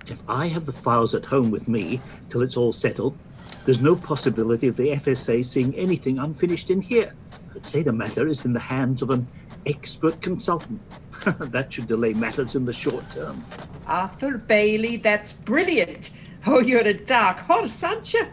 if 0.08 0.22
I 0.28 0.48
have 0.48 0.66
the 0.66 0.74
files 0.74 1.14
at 1.14 1.26
home 1.26 1.52
with 1.52 1.68
me 1.68 2.02
till 2.30 2.42
it's 2.42 2.58
all 2.58 2.74
settled, 2.74 3.18
there's 3.66 3.82
no 3.82 3.96
possibility 3.96 4.68
of 4.68 4.76
the 4.76 4.90
FSA 4.90 5.46
seeing 5.46 5.76
anything 5.76 6.18
unfinished 6.20 6.70
in 6.70 6.82
here. 6.82 7.14
I'd 7.56 7.66
say 7.66 7.84
the 7.84 7.94
matter 7.94 8.28
is 8.28 8.46
in 8.46 8.54
the 8.54 8.60
hands 8.60 9.02
of 9.02 9.10
an 9.10 9.28
expert 9.66 10.22
consultant. 10.22 10.82
that 11.40 11.74
should 11.74 11.88
delay 11.88 12.14
matters 12.14 12.56
in 12.56 12.66
the 12.66 12.74
short 12.74 13.10
term. 13.12 13.44
Arthur 13.86 14.38
Bailey, 14.38 14.98
that's 14.98 15.34
brilliant. 15.34 16.12
Oh, 16.48 16.60
you're 16.60 16.82
a 16.82 16.94
dark 16.94 17.40
horse, 17.40 17.84
aren't 17.84 18.14
you? 18.14 18.26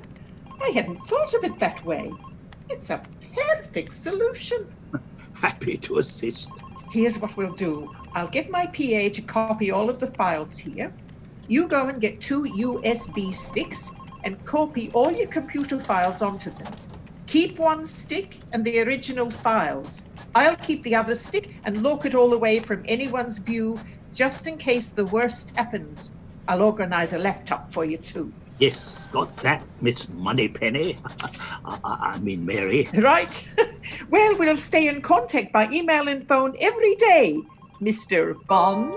I 0.63 0.71
hadn't 0.71 0.99
thought 1.07 1.35
of 1.35 1.45
it 1.45 1.59
that 1.59 1.85
way. 1.85 2.13
It's 2.69 2.91
a 2.91 3.03
perfect 3.35 3.93
solution. 3.93 4.67
Happy 5.35 5.77
to 5.79 5.99
assist. 5.99 6.53
Here's 6.91 7.19
what 7.19 7.37
we'll 7.37 7.53
do 7.53 7.95
I'll 8.15 8.29
get 8.29 8.51
my 8.51 8.67
PA 8.67 9.09
to 9.13 9.23
copy 9.27 9.71
all 9.71 9.91
of 9.91 9.99
the 9.99 10.07
files 10.09 10.57
here. 10.57 10.93
You 11.49 11.69
go 11.69 11.89
and 11.89 12.01
get 12.01 12.21
two 12.21 12.45
USB 12.45 13.33
sticks 13.33 13.93
and 14.25 14.43
copy 14.45 14.91
all 14.93 15.13
your 15.13 15.29
computer 15.29 15.79
files 15.79 16.23
onto 16.23 16.51
them. 16.51 16.73
Keep 17.27 17.59
one 17.59 17.85
stick 17.85 18.39
and 18.53 18.65
the 18.65 18.81
original 18.81 19.31
files. 19.31 20.05
I'll 20.35 20.57
keep 20.57 20.83
the 20.83 20.95
other 20.95 21.15
stick 21.15 21.61
and 21.65 21.83
lock 21.83 22.07
it 22.07 22.15
all 22.15 22.33
away 22.33 22.61
from 22.61 22.85
anyone's 22.87 23.39
view 23.39 23.79
just 24.13 24.47
in 24.47 24.57
case 24.57 24.89
the 24.89 25.07
worst 25.07 25.57
happens. 25.57 26.15
I'll 26.49 26.63
organize 26.63 27.13
a 27.13 27.19
laptop 27.19 27.73
for 27.73 27.85
you 27.85 27.99
too. 27.99 28.33
Yes, 28.59 28.97
got 29.13 29.37
that, 29.39 29.63
Miss 29.83 30.09
Moneypenny. 30.09 30.97
I, 31.65 32.15
I 32.15 32.19
mean, 32.21 32.47
Mary. 32.47 32.89
Right? 32.99 33.53
well, 34.11 34.39
we'll 34.39 34.57
stay 34.57 34.89
in 34.89 35.03
contact 35.03 35.53
by 35.53 35.69
email 35.71 36.09
and 36.09 36.27
phone 36.27 36.57
every 36.59 36.95
day, 36.95 37.39
Mr. 37.83 38.35
Bond. 38.47 38.95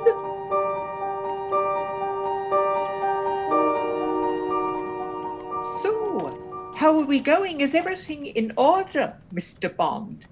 So, 5.81 6.71
how 6.75 6.97
are 6.97 7.05
we 7.05 7.19
going? 7.19 7.59
Is 7.59 7.75
everything 7.75 8.27
in 8.27 8.53
order, 8.55 9.13
Mr. 9.33 9.75
Bond? 9.75 10.25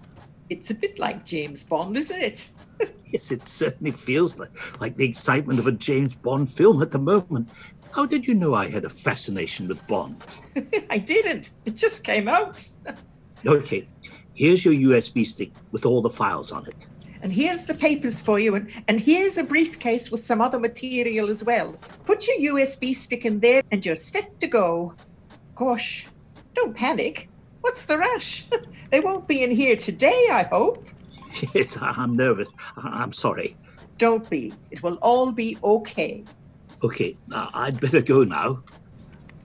It's 0.49 0.71
a 0.71 0.73
bit 0.73 0.99
like 0.99 1.25
James 1.25 1.65
Bond, 1.65 1.97
isn't 1.97 2.21
it? 2.21 2.49
Yes, 3.09 3.31
it 3.31 3.45
certainly 3.45 3.93
feels 3.93 4.37
like, 4.37 4.81
like 4.81 4.97
the 4.97 5.05
excitement 5.05 5.59
of 5.59 5.67
a 5.67 5.71
James 5.71 6.13
Bond 6.13 6.51
film 6.51 6.81
at 6.81 6.91
the 6.91 6.99
moment. 6.99 7.49
How 7.97 8.05
did 8.05 8.27
you 8.27 8.36
know 8.36 8.53
I 8.53 8.69
had 8.69 8.86
a 8.86 8.89
fascination 8.89 9.67
with 9.67 9.86
Bond? 9.88 10.23
I 10.91 10.99
didn't. 10.99 11.49
It 11.65 11.75
just 11.75 12.03
came 12.03 12.27
out. 12.27 12.63
Okay, 13.43 13.88
here's 14.36 14.63
your 14.63 14.75
USB 14.75 15.25
stick 15.25 15.51
with 15.71 15.83
all 15.83 16.03
the 16.03 16.10
files 16.12 16.51
on 16.51 16.67
it. 16.67 16.75
And 17.23 17.33
here's 17.33 17.63
the 17.63 17.73
papers 17.73 18.21
for 18.21 18.39
you, 18.39 18.53
and, 18.53 18.69
and 18.88 18.99
here's 18.99 19.39
a 19.39 19.43
briefcase 19.43 20.12
with 20.12 20.23
some 20.23 20.41
other 20.41 20.60
material 20.60 21.31
as 21.31 21.43
well. 21.43 21.75
Put 22.05 22.27
your 22.27 22.53
USB 22.53 22.93
stick 22.93 23.25
in 23.25 23.39
there, 23.39 23.63
and 23.71 23.83
you're 23.83 23.95
set 23.95 24.39
to 24.41 24.47
go. 24.47 24.93
Gosh, 25.55 26.05
don't 26.53 26.75
panic. 26.75 27.29
What's 27.62 27.86
the 27.86 27.97
rush? 27.97 28.45
they 28.91 28.99
won't 28.99 29.27
be 29.27 29.41
in 29.41 29.49
here 29.49 29.75
today, 29.75 30.27
I 30.31 30.43
hope. 30.43 30.86
Yes, 31.55 31.79
I'm 31.81 32.15
nervous. 32.15 32.49
I'm 32.77 33.12
sorry. 33.12 33.57
Don't 33.97 34.29
be. 34.29 34.53
It 34.69 34.83
will 34.83 34.99
all 35.01 35.31
be 35.31 35.57
okay. 35.63 36.23
Okay, 36.83 37.17
uh, 37.31 37.49
I'd 37.53 37.79
better 37.79 38.01
go 38.01 38.23
now. 38.23 38.61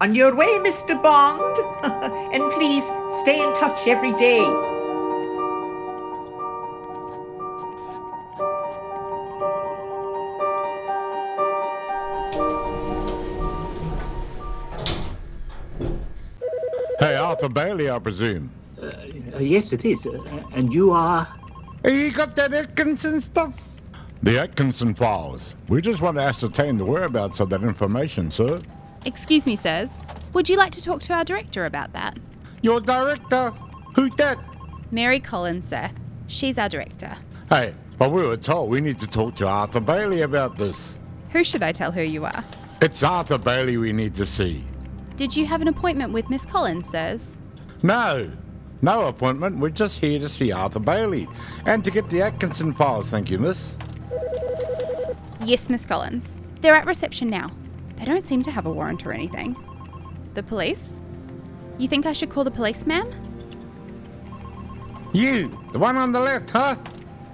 On 0.02 0.14
your 0.14 0.34
way, 0.34 0.58
Mr. 0.58 1.00
Bond. 1.00 1.56
and 2.34 2.52
please 2.52 2.90
stay 3.06 3.42
in 3.42 3.54
touch 3.54 3.86
every 3.86 4.12
day. 4.14 4.40
Hey, 16.98 17.16
Arthur 17.16 17.48
Bailey, 17.48 17.90
I 17.90 17.98
presume. 17.98 18.50
Uh, 18.80 18.90
yes, 19.38 19.72
it 19.72 19.84
is. 19.84 20.06
Uh, 20.06 20.20
and 20.52 20.72
you 20.72 20.90
are. 20.90 21.26
Hey, 21.82 22.06
you 22.06 22.12
got 22.12 22.36
that 22.36 22.52
Atkinson 22.52 23.20
stuff? 23.20 23.71
The 24.22 24.38
Atkinson 24.38 24.94
files. 24.94 25.56
We 25.66 25.80
just 25.80 26.00
want 26.00 26.16
to 26.16 26.22
ascertain 26.22 26.76
the 26.76 26.84
whereabouts 26.84 27.40
of 27.40 27.50
that 27.50 27.64
information, 27.64 28.30
sir. 28.30 28.60
Excuse 29.04 29.46
me, 29.46 29.56
sirs. 29.56 29.90
Would 30.32 30.48
you 30.48 30.56
like 30.56 30.70
to 30.72 30.82
talk 30.82 31.02
to 31.02 31.12
our 31.12 31.24
director 31.24 31.66
about 31.66 31.92
that? 31.94 32.18
Your 32.62 32.80
director? 32.80 33.50
Who 33.96 34.10
that? 34.16 34.38
Mary 34.92 35.18
Collins, 35.18 35.66
sir. 35.66 35.90
She's 36.28 36.56
our 36.56 36.68
director. 36.68 37.16
Hey, 37.48 37.74
but 37.98 38.12
we 38.12 38.24
were 38.24 38.36
told 38.36 38.70
we 38.70 38.80
need 38.80 39.00
to 39.00 39.08
talk 39.08 39.34
to 39.36 39.48
Arthur 39.48 39.80
Bailey 39.80 40.22
about 40.22 40.56
this. 40.56 41.00
Who 41.30 41.42
should 41.42 41.64
I 41.64 41.72
tell 41.72 41.90
who 41.90 42.02
you 42.02 42.24
are? 42.24 42.44
It's 42.80 43.02
Arthur 43.02 43.38
Bailey 43.38 43.76
we 43.76 43.92
need 43.92 44.14
to 44.14 44.24
see. 44.24 44.62
Did 45.16 45.34
you 45.34 45.46
have 45.46 45.62
an 45.62 45.68
appointment 45.68 46.12
with 46.12 46.30
Miss 46.30 46.46
Collins, 46.46 46.88
sirs? 46.88 47.38
No, 47.82 48.30
no 48.82 49.08
appointment. 49.08 49.58
We're 49.58 49.70
just 49.70 49.98
here 49.98 50.20
to 50.20 50.28
see 50.28 50.52
Arthur 50.52 50.78
Bailey 50.78 51.26
and 51.66 51.82
to 51.82 51.90
get 51.90 52.08
the 52.08 52.22
Atkinson 52.22 52.72
files, 52.72 53.10
thank 53.10 53.28
you, 53.28 53.40
miss. 53.40 53.76
Yes, 55.44 55.68
Miss 55.68 55.84
Collins. 55.84 56.36
They're 56.60 56.74
at 56.74 56.86
reception 56.86 57.28
now. 57.28 57.50
They 57.96 58.04
don't 58.04 58.26
seem 58.26 58.42
to 58.42 58.50
have 58.50 58.66
a 58.66 58.70
warrant 58.70 59.04
or 59.06 59.12
anything. 59.12 59.56
The 60.34 60.42
police? 60.42 61.02
You 61.78 61.88
think 61.88 62.06
I 62.06 62.12
should 62.12 62.30
call 62.30 62.44
the 62.44 62.50
police, 62.50 62.86
ma'am? 62.86 63.10
You, 65.12 65.48
the 65.72 65.78
one 65.78 65.96
on 65.96 66.12
the 66.12 66.20
left, 66.20 66.50
huh? 66.50 66.76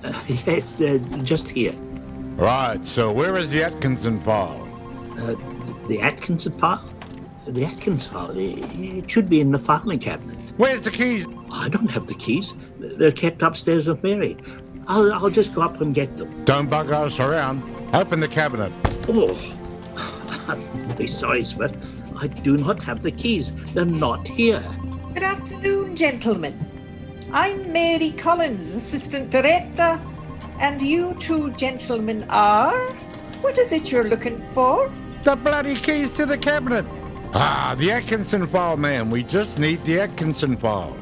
Uh, 0.02 0.22
yes, 0.46 0.80
uh, 0.80 0.98
just 1.22 1.50
here. 1.50 1.74
Right, 2.36 2.84
so 2.84 3.12
where 3.12 3.36
is 3.36 3.50
the 3.50 3.62
Atkinson 3.62 4.20
file? 4.22 4.66
Uh, 5.18 5.34
the 5.88 6.00
Atkinson 6.00 6.52
file? 6.52 6.84
The 7.46 7.64
Atkinson 7.64 8.12
file? 8.12 8.30
It, 8.38 8.58
it 8.78 9.10
should 9.10 9.28
be 9.28 9.40
in 9.40 9.52
the 9.52 9.58
filing 9.58 9.98
cabinet. 9.98 10.38
Where's 10.56 10.80
the 10.80 10.90
keys? 10.90 11.26
I 11.52 11.68
don't 11.68 11.90
have 11.90 12.06
the 12.06 12.14
keys. 12.14 12.54
They're 12.78 13.12
kept 13.12 13.42
upstairs 13.42 13.86
with 13.86 14.02
Mary. 14.02 14.36
I'll, 14.88 15.12
I'll 15.12 15.30
just 15.30 15.54
go 15.54 15.60
up 15.60 15.82
and 15.82 15.94
get 15.94 16.16
them. 16.16 16.44
Don't 16.46 16.70
bug 16.70 16.90
us 16.90 17.20
around. 17.20 17.62
Open 17.94 18.20
the 18.20 18.28
cabinet. 18.28 18.72
Oh, 19.06 19.38
I'm 20.48 20.62
very 20.96 21.06
sorry, 21.06 21.44
sir. 21.44 21.70
I 22.16 22.26
do 22.26 22.56
not 22.56 22.82
have 22.82 23.02
the 23.02 23.10
keys. 23.10 23.52
They're 23.74 23.84
not 23.84 24.26
here. 24.26 24.62
Good 25.12 25.22
afternoon, 25.22 25.94
gentlemen. 25.94 26.58
I'm 27.32 27.70
Mary 27.70 28.12
Collins, 28.12 28.72
Assistant 28.72 29.28
Director, 29.28 30.00
and 30.58 30.80
you 30.80 31.14
two 31.20 31.52
gentlemen 31.52 32.24
are. 32.30 32.88
What 33.42 33.58
is 33.58 33.72
it 33.72 33.92
you're 33.92 34.08
looking 34.08 34.42
for? 34.54 34.90
The 35.24 35.36
bloody 35.36 35.76
keys 35.76 36.10
to 36.12 36.24
the 36.24 36.38
cabinet. 36.38 36.86
Ah, 37.34 37.76
the 37.78 37.92
Atkinson 37.92 38.46
file, 38.46 38.78
man. 38.78 39.10
We 39.10 39.22
just 39.22 39.58
need 39.58 39.84
the 39.84 40.00
Atkinson 40.00 40.56
file. 40.56 40.96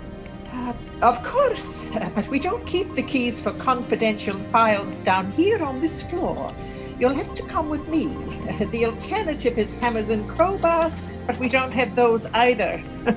Of 1.03 1.23
course, 1.23 1.87
but 2.15 2.29
we 2.29 2.39
don't 2.39 2.67
keep 2.67 2.95
the 2.95 3.03
keys 3.03 3.41
for 3.41 3.53
confidential 3.53 4.39
files 4.51 5.03
down 5.03 5.31
here 5.31 5.63
on 5.63 5.81
this 5.81 6.03
floor. 6.03 6.55
You'll 6.99 7.15
have 7.15 7.35
to 7.35 7.43
come 7.43 7.69
with 7.69 7.87
me. 7.89 8.17
The 8.71 8.87
alternative 8.87 9.59
is 9.59 9.75
hammers 9.75 10.09
and 10.11 10.29
crowbars, 10.29 11.03
but 11.27 11.39
we 11.39 11.49
don't 11.49 11.75
have 11.75 11.95
those 11.95 12.27
either. 12.29 12.83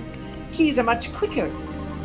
Keys 0.52 0.78
are 0.78 0.84
much 0.84 1.14
quicker. 1.14 1.50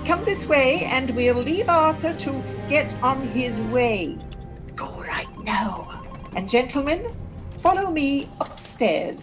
Come 0.04 0.22
this 0.24 0.46
way, 0.46 0.84
and 0.84 1.10
we'll 1.10 1.42
leave 1.42 1.68
Arthur 1.68 2.14
to 2.14 2.42
get 2.68 2.94
on 3.02 3.22
his 3.22 3.60
way. 3.60 4.18
Go 4.76 5.00
right 5.00 5.44
now. 5.44 6.02
And, 6.36 6.48
gentlemen, 6.48 7.04
follow 7.58 7.90
me 7.90 8.28
upstairs. 8.40 9.22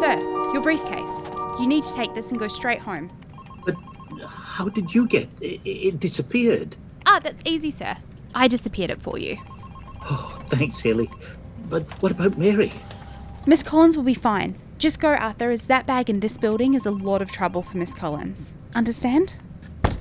Sir, 0.00 0.18
your 0.52 0.60
briefcase. 0.60 1.37
You 1.58 1.66
need 1.66 1.84
to 1.84 1.94
take 1.94 2.14
this 2.14 2.30
and 2.30 2.38
go 2.38 2.48
straight 2.48 2.78
home. 2.80 3.10
But 3.64 3.74
how 4.26 4.68
did 4.68 4.94
you 4.94 5.06
get 5.06 5.28
it? 5.40 5.60
It 5.64 6.00
disappeared. 6.00 6.76
Ah, 7.06 7.20
that's 7.22 7.42
easy, 7.44 7.70
sir. 7.70 7.96
I 8.34 8.48
disappeared 8.48 8.90
it 8.90 9.02
for 9.02 9.18
you. 9.18 9.38
Oh, 10.04 10.42
thanks, 10.46 10.80
Haley. 10.80 11.10
But 11.68 11.84
what 12.02 12.12
about 12.12 12.38
Mary? 12.38 12.72
Miss 13.46 13.62
Collins 13.62 13.96
will 13.96 14.04
be 14.04 14.14
fine. 14.14 14.58
Just 14.78 15.00
go, 15.00 15.08
Arthur, 15.08 15.50
as 15.50 15.64
that 15.64 15.86
bag 15.86 16.08
in 16.08 16.20
this 16.20 16.38
building 16.38 16.74
is 16.74 16.86
a 16.86 16.90
lot 16.90 17.20
of 17.20 17.30
trouble 17.32 17.62
for 17.62 17.78
Miss 17.78 17.94
Collins. 17.94 18.54
Understand? 18.74 19.36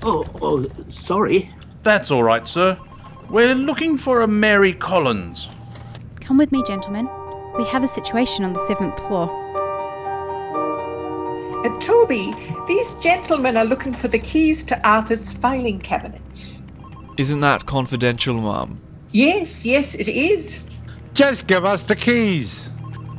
Oh, 0.03 0.25
oh, 0.41 0.67
sorry. 0.89 1.49
That's 1.83 2.11
all 2.11 2.23
right, 2.23 2.47
sir. 2.47 2.77
We're 3.29 3.55
looking 3.55 3.97
for 3.97 4.21
a 4.21 4.27
Mary 4.27 4.73
Collins. 4.73 5.49
Come 6.21 6.37
with 6.37 6.51
me, 6.51 6.63
gentlemen. 6.63 7.09
We 7.57 7.63
have 7.65 7.83
a 7.83 7.87
situation 7.87 8.45
on 8.45 8.53
the 8.53 8.67
seventh 8.67 8.97
floor. 9.07 9.46
Uh, 11.67 11.79
Toby, 11.79 12.33
these 12.65 12.93
gentlemen 12.93 13.57
are 13.57 13.65
looking 13.65 13.93
for 13.93 14.07
the 14.07 14.19
keys 14.19 14.63
to 14.63 14.87
Arthur's 14.87 15.33
filing 15.33 15.79
cabinet. 15.79 16.55
Isn't 17.17 17.41
that 17.41 17.65
confidential, 17.65 18.35
Mum? 18.35 18.79
Yes, 19.11 19.65
yes, 19.65 19.93
it 19.93 20.07
is. 20.07 20.63
Just 21.13 21.45
give 21.45 21.65
us 21.65 21.83
the 21.83 21.95
keys. 21.95 22.69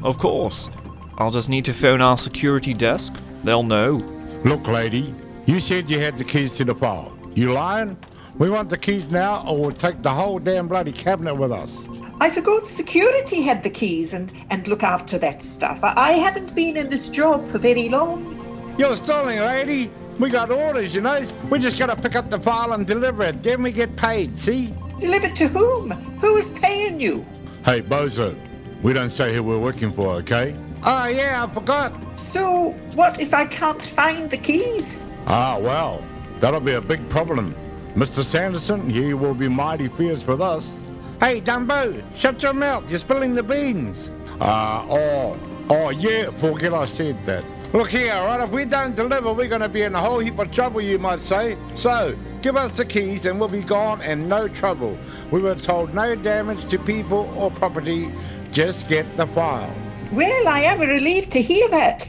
Of 0.02 0.18
course. 0.18 0.70
I'll 1.18 1.30
just 1.30 1.50
need 1.50 1.66
to 1.66 1.74
phone 1.74 2.00
our 2.00 2.16
security 2.16 2.72
desk. 2.72 3.14
They'll 3.44 3.62
know. 3.62 3.96
Look, 4.44 4.66
lady, 4.66 5.14
you 5.44 5.60
said 5.60 5.90
you 5.90 6.00
had 6.00 6.16
the 6.16 6.24
keys 6.24 6.56
to 6.56 6.64
the 6.64 6.74
file. 6.74 7.12
You 7.34 7.52
lying? 7.52 7.98
We 8.38 8.48
want 8.48 8.70
the 8.70 8.78
keys 8.78 9.10
now, 9.10 9.44
or 9.46 9.60
we'll 9.60 9.72
take 9.72 10.00
the 10.00 10.10
whole 10.10 10.38
damn 10.38 10.68
bloody 10.68 10.92
cabinet 10.92 11.34
with 11.34 11.52
us. 11.52 11.86
I 12.20 12.30
forgot 12.30 12.66
security 12.66 13.42
had 13.42 13.62
the 13.62 13.70
keys 13.70 14.14
and, 14.14 14.32
and 14.48 14.66
look 14.68 14.82
after 14.82 15.18
that 15.18 15.42
stuff. 15.42 15.84
I, 15.84 15.92
I 15.94 16.12
haven't 16.12 16.54
been 16.54 16.78
in 16.78 16.88
this 16.88 17.10
job 17.10 17.46
for 17.48 17.58
very 17.58 17.90
long. 17.90 18.37
You're 18.78 18.94
stalling, 18.94 19.40
lady. 19.40 19.90
We 20.20 20.30
got 20.30 20.52
orders, 20.52 20.94
you 20.94 21.00
know. 21.00 21.20
We 21.50 21.58
just 21.58 21.76
gotta 21.80 21.96
pick 21.96 22.14
up 22.14 22.30
the 22.30 22.38
file 22.38 22.74
and 22.74 22.86
deliver 22.86 23.24
it. 23.24 23.42
Then 23.42 23.64
we 23.64 23.72
get 23.72 23.96
paid, 23.96 24.38
see? 24.38 24.72
Delivered 25.00 25.34
to 25.34 25.48
whom? 25.48 25.90
Who 25.90 26.36
is 26.36 26.50
paying 26.50 27.00
you? 27.00 27.26
Hey, 27.64 27.82
Bozo, 27.82 28.38
we 28.80 28.92
don't 28.92 29.10
say 29.10 29.34
who 29.34 29.42
we're 29.42 29.58
working 29.58 29.92
for, 29.92 30.14
okay? 30.18 30.56
Oh, 30.84 31.06
yeah, 31.08 31.44
I 31.44 31.52
forgot. 31.52 31.92
So, 32.16 32.70
what 32.94 33.20
if 33.20 33.34
I 33.34 33.46
can't 33.46 33.82
find 33.82 34.30
the 34.30 34.36
keys? 34.36 34.96
Ah, 35.26 35.58
well, 35.58 36.04
that'll 36.38 36.60
be 36.60 36.74
a 36.74 36.80
big 36.80 37.08
problem. 37.08 37.56
Mr. 37.96 38.22
Sanderson, 38.22 38.88
he 38.88 39.12
will 39.12 39.34
be 39.34 39.48
mighty 39.48 39.88
fierce 39.88 40.24
with 40.24 40.40
us. 40.40 40.80
Hey, 41.18 41.40
Dumbo, 41.40 42.00
shut 42.14 42.40
your 42.44 42.52
mouth. 42.52 42.88
You're 42.88 43.00
spilling 43.00 43.34
the 43.34 43.42
beans. 43.42 44.12
Ah, 44.40 44.84
uh, 44.84 44.86
oh, 44.88 45.40
oh, 45.68 45.90
yeah, 45.90 46.30
forget 46.30 46.72
I 46.72 46.86
said 46.86 47.26
that. 47.26 47.44
Look 47.74 47.90
here, 47.90 48.14
right? 48.14 48.40
If 48.40 48.50
we 48.50 48.64
don't 48.64 48.96
deliver, 48.96 49.30
we're 49.34 49.46
going 49.46 49.60
to 49.60 49.68
be 49.68 49.82
in 49.82 49.94
a 49.94 50.00
whole 50.00 50.20
heap 50.20 50.38
of 50.38 50.50
trouble, 50.50 50.80
you 50.80 50.98
might 50.98 51.20
say. 51.20 51.58
So, 51.74 52.16
give 52.40 52.56
us 52.56 52.70
the 52.70 52.84
keys 52.86 53.26
and 53.26 53.38
we'll 53.38 53.50
be 53.50 53.60
gone 53.62 54.00
and 54.00 54.26
no 54.26 54.48
trouble. 54.48 54.96
We 55.30 55.42
were 55.42 55.54
told 55.54 55.92
no 55.92 56.16
damage 56.16 56.64
to 56.70 56.78
people 56.78 57.30
or 57.36 57.50
property, 57.50 58.10
just 58.52 58.88
get 58.88 59.18
the 59.18 59.26
file. 59.26 59.74
Well, 60.12 60.48
I 60.48 60.60
am 60.60 60.80
relieved 60.80 61.30
to 61.32 61.42
hear 61.42 61.68
that. 61.68 62.08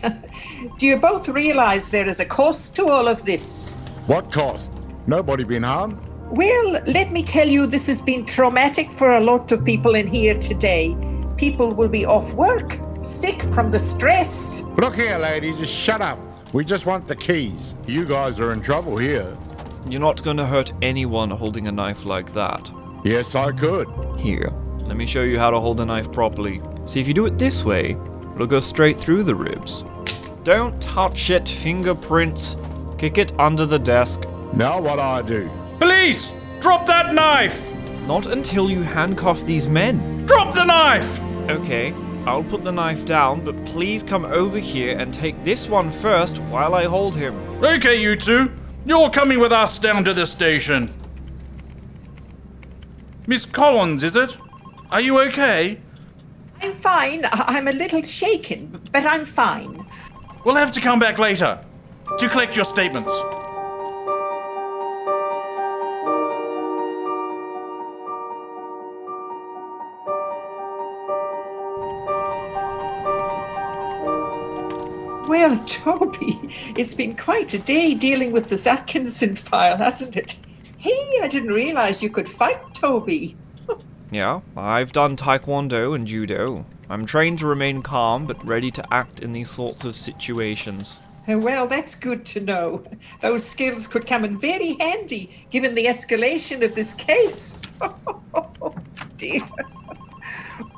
Do 0.77 0.87
you 0.87 0.95
both 0.95 1.27
realize 1.27 1.89
there 1.89 2.07
is 2.07 2.21
a 2.21 2.25
cost 2.25 2.77
to 2.77 2.85
all 2.85 3.09
of 3.09 3.25
this? 3.25 3.71
What 4.07 4.31
cost? 4.31 4.71
Nobody 5.07 5.43
been 5.43 5.63
harmed? 5.63 5.99
Well, 6.31 6.81
let 6.87 7.11
me 7.11 7.21
tell 7.21 7.49
you, 7.49 7.67
this 7.67 7.87
has 7.87 8.01
been 8.01 8.25
traumatic 8.25 8.93
for 8.93 9.11
a 9.11 9.19
lot 9.19 9.51
of 9.51 9.65
people 9.65 9.95
in 9.95 10.07
here 10.07 10.39
today. 10.39 10.95
People 11.35 11.73
will 11.73 11.89
be 11.89 12.05
off 12.05 12.33
work, 12.33 12.79
sick 13.01 13.41
from 13.53 13.71
the 13.71 13.79
stress. 13.79 14.61
Look 14.77 14.95
here, 14.95 15.17
lady, 15.17 15.53
just 15.53 15.73
shut 15.73 16.01
up. 16.01 16.19
We 16.53 16.65
just 16.65 16.85
want 16.85 17.07
the 17.07 17.15
keys. 17.15 17.75
You 17.87 18.05
guys 18.05 18.39
are 18.39 18.51
in 18.53 18.61
trouble 18.61 18.97
here. 18.97 19.37
You're 19.87 20.01
not 20.01 20.23
going 20.23 20.37
to 20.37 20.45
hurt 20.45 20.71
anyone 20.81 21.29
holding 21.29 21.67
a 21.67 21.71
knife 21.71 22.05
like 22.05 22.33
that. 22.33 22.71
Yes, 23.03 23.35
I 23.35 23.51
could. 23.51 23.87
Here, 24.17 24.51
let 24.79 24.97
me 24.97 25.05
show 25.05 25.23
you 25.23 25.39
how 25.39 25.49
to 25.51 25.59
hold 25.59 25.79
a 25.79 25.85
knife 25.85 26.11
properly. 26.11 26.61
See, 26.85 26.99
if 26.99 27.07
you 27.07 27.13
do 27.13 27.25
it 27.25 27.37
this 27.37 27.63
way, 27.63 27.97
it'll 28.35 28.47
go 28.47 28.59
straight 28.59 28.99
through 28.99 29.23
the 29.23 29.35
ribs. 29.35 29.83
Don't 30.43 30.81
touch 30.81 31.29
it, 31.29 31.47
fingerprints. 31.47 32.57
Kick 32.97 33.17
it 33.17 33.31
under 33.39 33.65
the 33.65 33.79
desk. 33.79 34.23
Now 34.53 34.81
what 34.81 34.99
I 34.99 35.21
do? 35.21 35.49
Police! 35.79 36.33
Drop 36.59 36.85
that 36.87 37.13
knife! 37.13 37.71
Not 38.07 38.25
until 38.25 38.69
you 38.69 38.81
handcuff 38.81 39.45
these 39.45 39.67
men. 39.67 40.25
Drop 40.25 40.53
the 40.53 40.65
knife! 40.65 41.21
Okay, 41.49 41.93
I'll 42.29 42.43
put 42.43 42.63
the 42.63 42.71
knife 42.71 43.05
down, 43.05 43.43
but 43.43 43.55
please 43.65 44.03
come 44.03 44.23
over 44.23 44.59
here 44.59 44.95
and 44.95 45.11
take 45.11 45.43
this 45.43 45.67
one 45.67 45.89
first 45.89 46.37
while 46.37 46.75
I 46.75 46.85
hold 46.85 47.15
him. 47.15 47.35
Okay, 47.63 47.99
you 47.99 48.15
two. 48.15 48.51
You're 48.85 49.09
coming 49.09 49.39
with 49.39 49.51
us 49.51 49.79
down 49.79 50.05
to 50.05 50.13
the 50.13 50.27
station. 50.27 50.93
Miss 53.25 53.47
Collins, 53.47 54.03
is 54.03 54.15
it? 54.15 54.37
Are 54.91 55.01
you 55.01 55.19
okay? 55.21 55.81
I'm 56.61 56.75
fine. 56.75 57.27
I'm 57.31 57.67
a 57.67 57.71
little 57.71 58.03
shaken, 58.03 58.79
but 58.91 59.07
I'm 59.07 59.25
fine. 59.25 59.83
We'll 60.45 60.53
have 60.53 60.71
to 60.73 60.81
come 60.81 60.99
back 60.99 61.17
later 61.17 61.59
to 62.19 62.29
collect 62.29 62.55
your 62.55 62.65
statements. 62.65 63.11
Well, 75.29 75.63
Toby, 75.67 76.39
it's 76.75 76.95
been 76.95 77.15
quite 77.15 77.53
a 77.53 77.59
day 77.59 77.93
dealing 77.93 78.31
with 78.31 78.49
this 78.49 78.65
Atkinson 78.65 79.35
file, 79.35 79.77
hasn't 79.77 80.17
it? 80.17 80.39
Hey, 80.79 81.19
I 81.21 81.27
didn't 81.27 81.53
realize 81.53 82.01
you 82.01 82.09
could 82.09 82.27
fight, 82.27 82.59
Toby. 82.73 83.37
yeah, 84.11 84.39
I've 84.57 84.91
done 84.91 85.15
taekwondo 85.15 85.93
and 85.93 86.07
judo. 86.07 86.65
I'm 86.89 87.05
trained 87.05 87.37
to 87.39 87.45
remain 87.45 87.83
calm, 87.83 88.25
but 88.25 88.43
ready 88.43 88.71
to 88.71 88.83
act 88.91 89.19
in 89.19 89.31
these 89.31 89.51
sorts 89.51 89.85
of 89.85 89.95
situations. 89.95 90.99
Uh, 91.31 91.37
well, 91.37 91.67
that's 91.67 91.93
good 91.93 92.25
to 92.25 92.39
know. 92.39 92.83
Those 93.21 93.47
skills 93.47 93.85
could 93.85 94.07
come 94.07 94.25
in 94.25 94.35
very 94.35 94.77
handy 94.79 95.45
given 95.51 95.75
the 95.75 95.85
escalation 95.85 96.63
of 96.63 96.73
this 96.73 96.95
case. 96.95 97.61
Oh, 97.81 98.73
dear. 99.15 99.41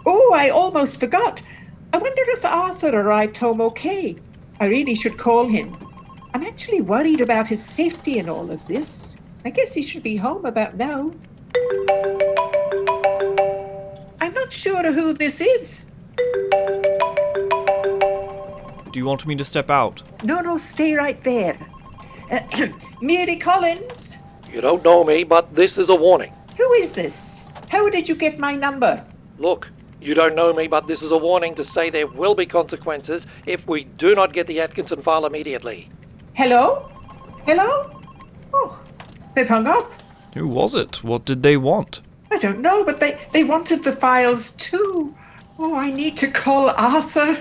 Oh, 0.05 0.33
I 0.35 0.49
almost 0.49 0.99
forgot. 0.99 1.41
I 1.93 1.97
wonder 1.99 2.21
if 2.27 2.43
Arthur 2.43 2.89
arrived 2.89 3.37
home 3.37 3.61
okay. 3.61 4.17
I 4.61 4.67
really 4.67 4.93
should 4.93 5.17
call 5.17 5.47
him. 5.47 5.75
I'm 6.35 6.43
actually 6.43 6.81
worried 6.81 7.19
about 7.19 7.47
his 7.47 7.65
safety 7.65 8.19
in 8.19 8.29
all 8.29 8.51
of 8.51 8.67
this. 8.67 9.17
I 9.43 9.49
guess 9.49 9.73
he 9.73 9.81
should 9.81 10.03
be 10.03 10.15
home 10.15 10.45
about 10.45 10.75
now. 10.77 11.11
I'm 14.21 14.33
not 14.35 14.53
sure 14.53 14.91
who 14.91 15.13
this 15.13 15.41
is. 15.41 15.81
Do 18.91 18.99
you 18.99 19.05
want 19.05 19.25
me 19.25 19.33
to 19.33 19.43
step 19.43 19.71
out? 19.71 20.03
No, 20.23 20.41
no, 20.41 20.57
stay 20.57 20.93
right 20.93 21.19
there. 21.23 21.57
Uh, 22.29 22.67
Mary 23.01 23.37
Collins? 23.37 24.17
You 24.53 24.61
don't 24.61 24.83
know 24.83 25.03
me, 25.03 25.23
but 25.23 25.55
this 25.55 25.79
is 25.79 25.89
a 25.89 25.95
warning. 25.95 26.33
Who 26.57 26.71
is 26.73 26.91
this? 26.91 27.43
How 27.69 27.89
did 27.89 28.07
you 28.07 28.13
get 28.13 28.37
my 28.37 28.55
number? 28.55 29.03
Look, 29.39 29.69
you 30.01 30.15
don't 30.15 30.35
know 30.35 30.51
me, 30.51 30.67
but 30.67 30.87
this 30.87 31.03
is 31.03 31.11
a 31.11 31.17
warning 31.17 31.53
to 31.55 31.63
say 31.63 31.89
there 31.89 32.07
will 32.07 32.33
be 32.33 32.45
consequences 32.45 33.27
if 33.45 33.65
we 33.67 33.83
do 33.83 34.15
not 34.15 34.33
get 34.33 34.47
the 34.47 34.59
Atkinson 34.59 35.01
file 35.01 35.25
immediately. 35.25 35.89
Hello? 36.33 36.89
Hello? 37.45 38.01
Oh, 38.53 38.79
they've 39.35 39.47
hung 39.47 39.67
up. 39.67 39.91
Who 40.33 40.47
was 40.47 40.73
it? 40.73 41.03
What 41.03 41.25
did 41.25 41.43
they 41.43 41.55
want? 41.55 42.01
I 42.31 42.37
don't 42.37 42.61
know, 42.61 42.83
but 42.83 42.99
they, 42.99 43.17
they 43.31 43.43
wanted 43.43 43.83
the 43.83 43.91
files 43.91 44.53
too. 44.53 45.15
Oh, 45.59 45.75
I 45.75 45.91
need 45.91 46.17
to 46.17 46.31
call 46.31 46.71
Arthur. 46.71 47.37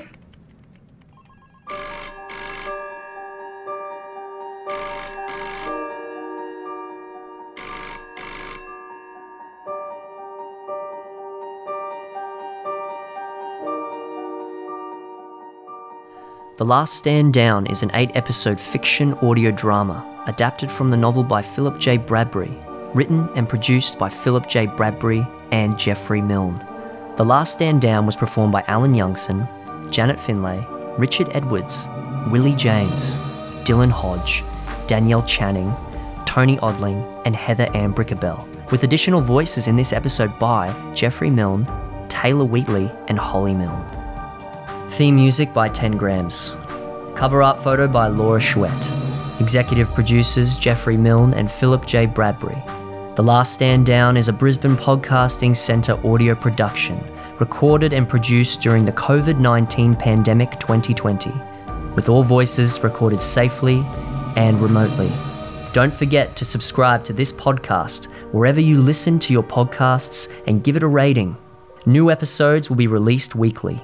The 16.61 16.66
Last 16.66 16.96
Stand 16.96 17.33
Down 17.33 17.66
is 17.68 17.83
an 17.83 17.90
eight 17.94 18.11
episode 18.14 18.61
fiction 18.61 19.14
audio 19.23 19.51
drama 19.51 20.05
adapted 20.27 20.70
from 20.70 20.90
the 20.90 20.96
novel 20.99 21.25
by 21.25 21.40
Philip 21.40 21.79
J. 21.79 21.96
Bradbury, 21.96 22.53
written 22.92 23.31
and 23.35 23.49
produced 23.49 23.99
by 23.99 24.11
Philip 24.11 24.46
J. 24.46 24.66
Bradbury 24.66 25.27
and 25.53 25.79
Jeffrey 25.79 26.20
Milne. 26.20 26.59
The 27.16 27.25
Last 27.25 27.55
Stand 27.55 27.81
Down 27.81 28.05
was 28.05 28.14
performed 28.14 28.53
by 28.53 28.62
Alan 28.66 28.92
Youngson, 28.92 29.49
Janet 29.90 30.20
Finlay, 30.20 30.62
Richard 30.99 31.31
Edwards, 31.33 31.88
Willie 32.29 32.57
James, 32.57 33.16
Dylan 33.64 33.90
Hodge, 33.90 34.44
Danielle 34.87 35.23
Channing, 35.23 35.75
Tony 36.27 36.59
Odling, 36.59 37.23
and 37.25 37.35
Heather 37.35 37.70
Ann 37.73 37.94
Brickabell, 37.94 38.46
with 38.70 38.83
additional 38.83 39.23
voices 39.23 39.66
in 39.66 39.77
this 39.77 39.94
episode 39.94 40.38
by 40.38 40.75
Jeffrey 40.92 41.31
Milne, 41.31 41.66
Taylor 42.11 42.44
Wheatley, 42.44 42.90
and 43.09 43.18
Holly 43.18 43.55
Milne. 43.55 44.00
Theme 44.90 45.14
music 45.14 45.55
by 45.55 45.68
10 45.68 45.96
Grams. 45.96 46.50
Cover 47.14 47.42
art 47.42 47.62
photo 47.62 47.87
by 47.87 48.09
Laura 48.09 48.40
Schwett. 48.40 49.40
Executive 49.40 49.88
producers 49.94 50.59
Jeffrey 50.59 50.96
Milne 50.96 51.33
and 51.33 51.50
Philip 51.50 51.87
J. 51.87 52.07
Bradbury. 52.07 52.61
The 53.14 53.22
Last 53.22 53.55
Stand 53.55 53.87
Down 53.87 54.16
is 54.16 54.29
a 54.29 54.33
Brisbane 54.33 54.76
Podcasting 54.76 55.57
Centre 55.57 55.94
audio 56.07 56.35
production, 56.35 57.03
recorded 57.38 57.92
and 57.92 58.09
produced 58.09 58.61
during 58.61 58.85
the 58.85 58.92
COVID 58.92 59.38
19 59.38 59.94
pandemic 59.94 60.59
2020, 60.59 61.33
with 61.94 62.09
all 62.09 62.24
voices 62.24 62.83
recorded 62.83 63.22
safely 63.22 63.83
and 64.37 64.61
remotely. 64.61 65.11
Don't 65.72 65.94
forget 65.94 66.35
to 66.37 66.44
subscribe 66.44 67.05
to 67.05 67.12
this 67.12 67.33
podcast 67.33 68.07
wherever 68.33 68.61
you 68.61 68.79
listen 68.79 69.18
to 69.20 69.33
your 69.33 69.44
podcasts 69.44 70.31
and 70.46 70.64
give 70.64 70.76
it 70.76 70.83
a 70.83 70.88
rating. 70.88 71.37
New 71.87 72.11
episodes 72.11 72.68
will 72.68 72.76
be 72.76 72.88
released 72.88 73.35
weekly. 73.35 73.83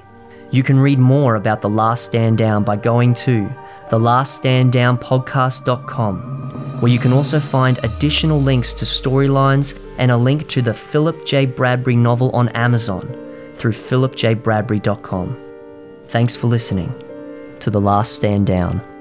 You 0.51 0.63
can 0.63 0.79
read 0.79 0.97
more 0.97 1.35
about 1.35 1.61
The 1.61 1.69
Last 1.69 2.05
Stand 2.05 2.37
Down 2.37 2.63
by 2.63 2.77
going 2.77 3.13
to 3.15 3.53
thelaststanddownpodcast.com, 3.89 6.81
where 6.81 6.91
you 6.91 6.99
can 6.99 7.13
also 7.13 7.39
find 7.39 7.79
additional 7.83 8.41
links 8.41 8.73
to 8.75 8.85
storylines 8.85 9.79
and 9.97 10.11
a 10.11 10.17
link 10.17 10.47
to 10.49 10.61
the 10.61 10.73
Philip 10.73 11.25
J. 11.25 11.45
Bradbury 11.45 11.95
novel 11.95 12.29
on 12.31 12.49
Amazon 12.49 13.01
through 13.55 13.71
philipjbradbury.com. 13.73 15.37
Thanks 16.07 16.35
for 16.35 16.47
listening 16.47 16.93
to 17.59 17.69
The 17.69 17.81
Last 17.81 18.13
Stand 18.13 18.47
Down. 18.47 18.96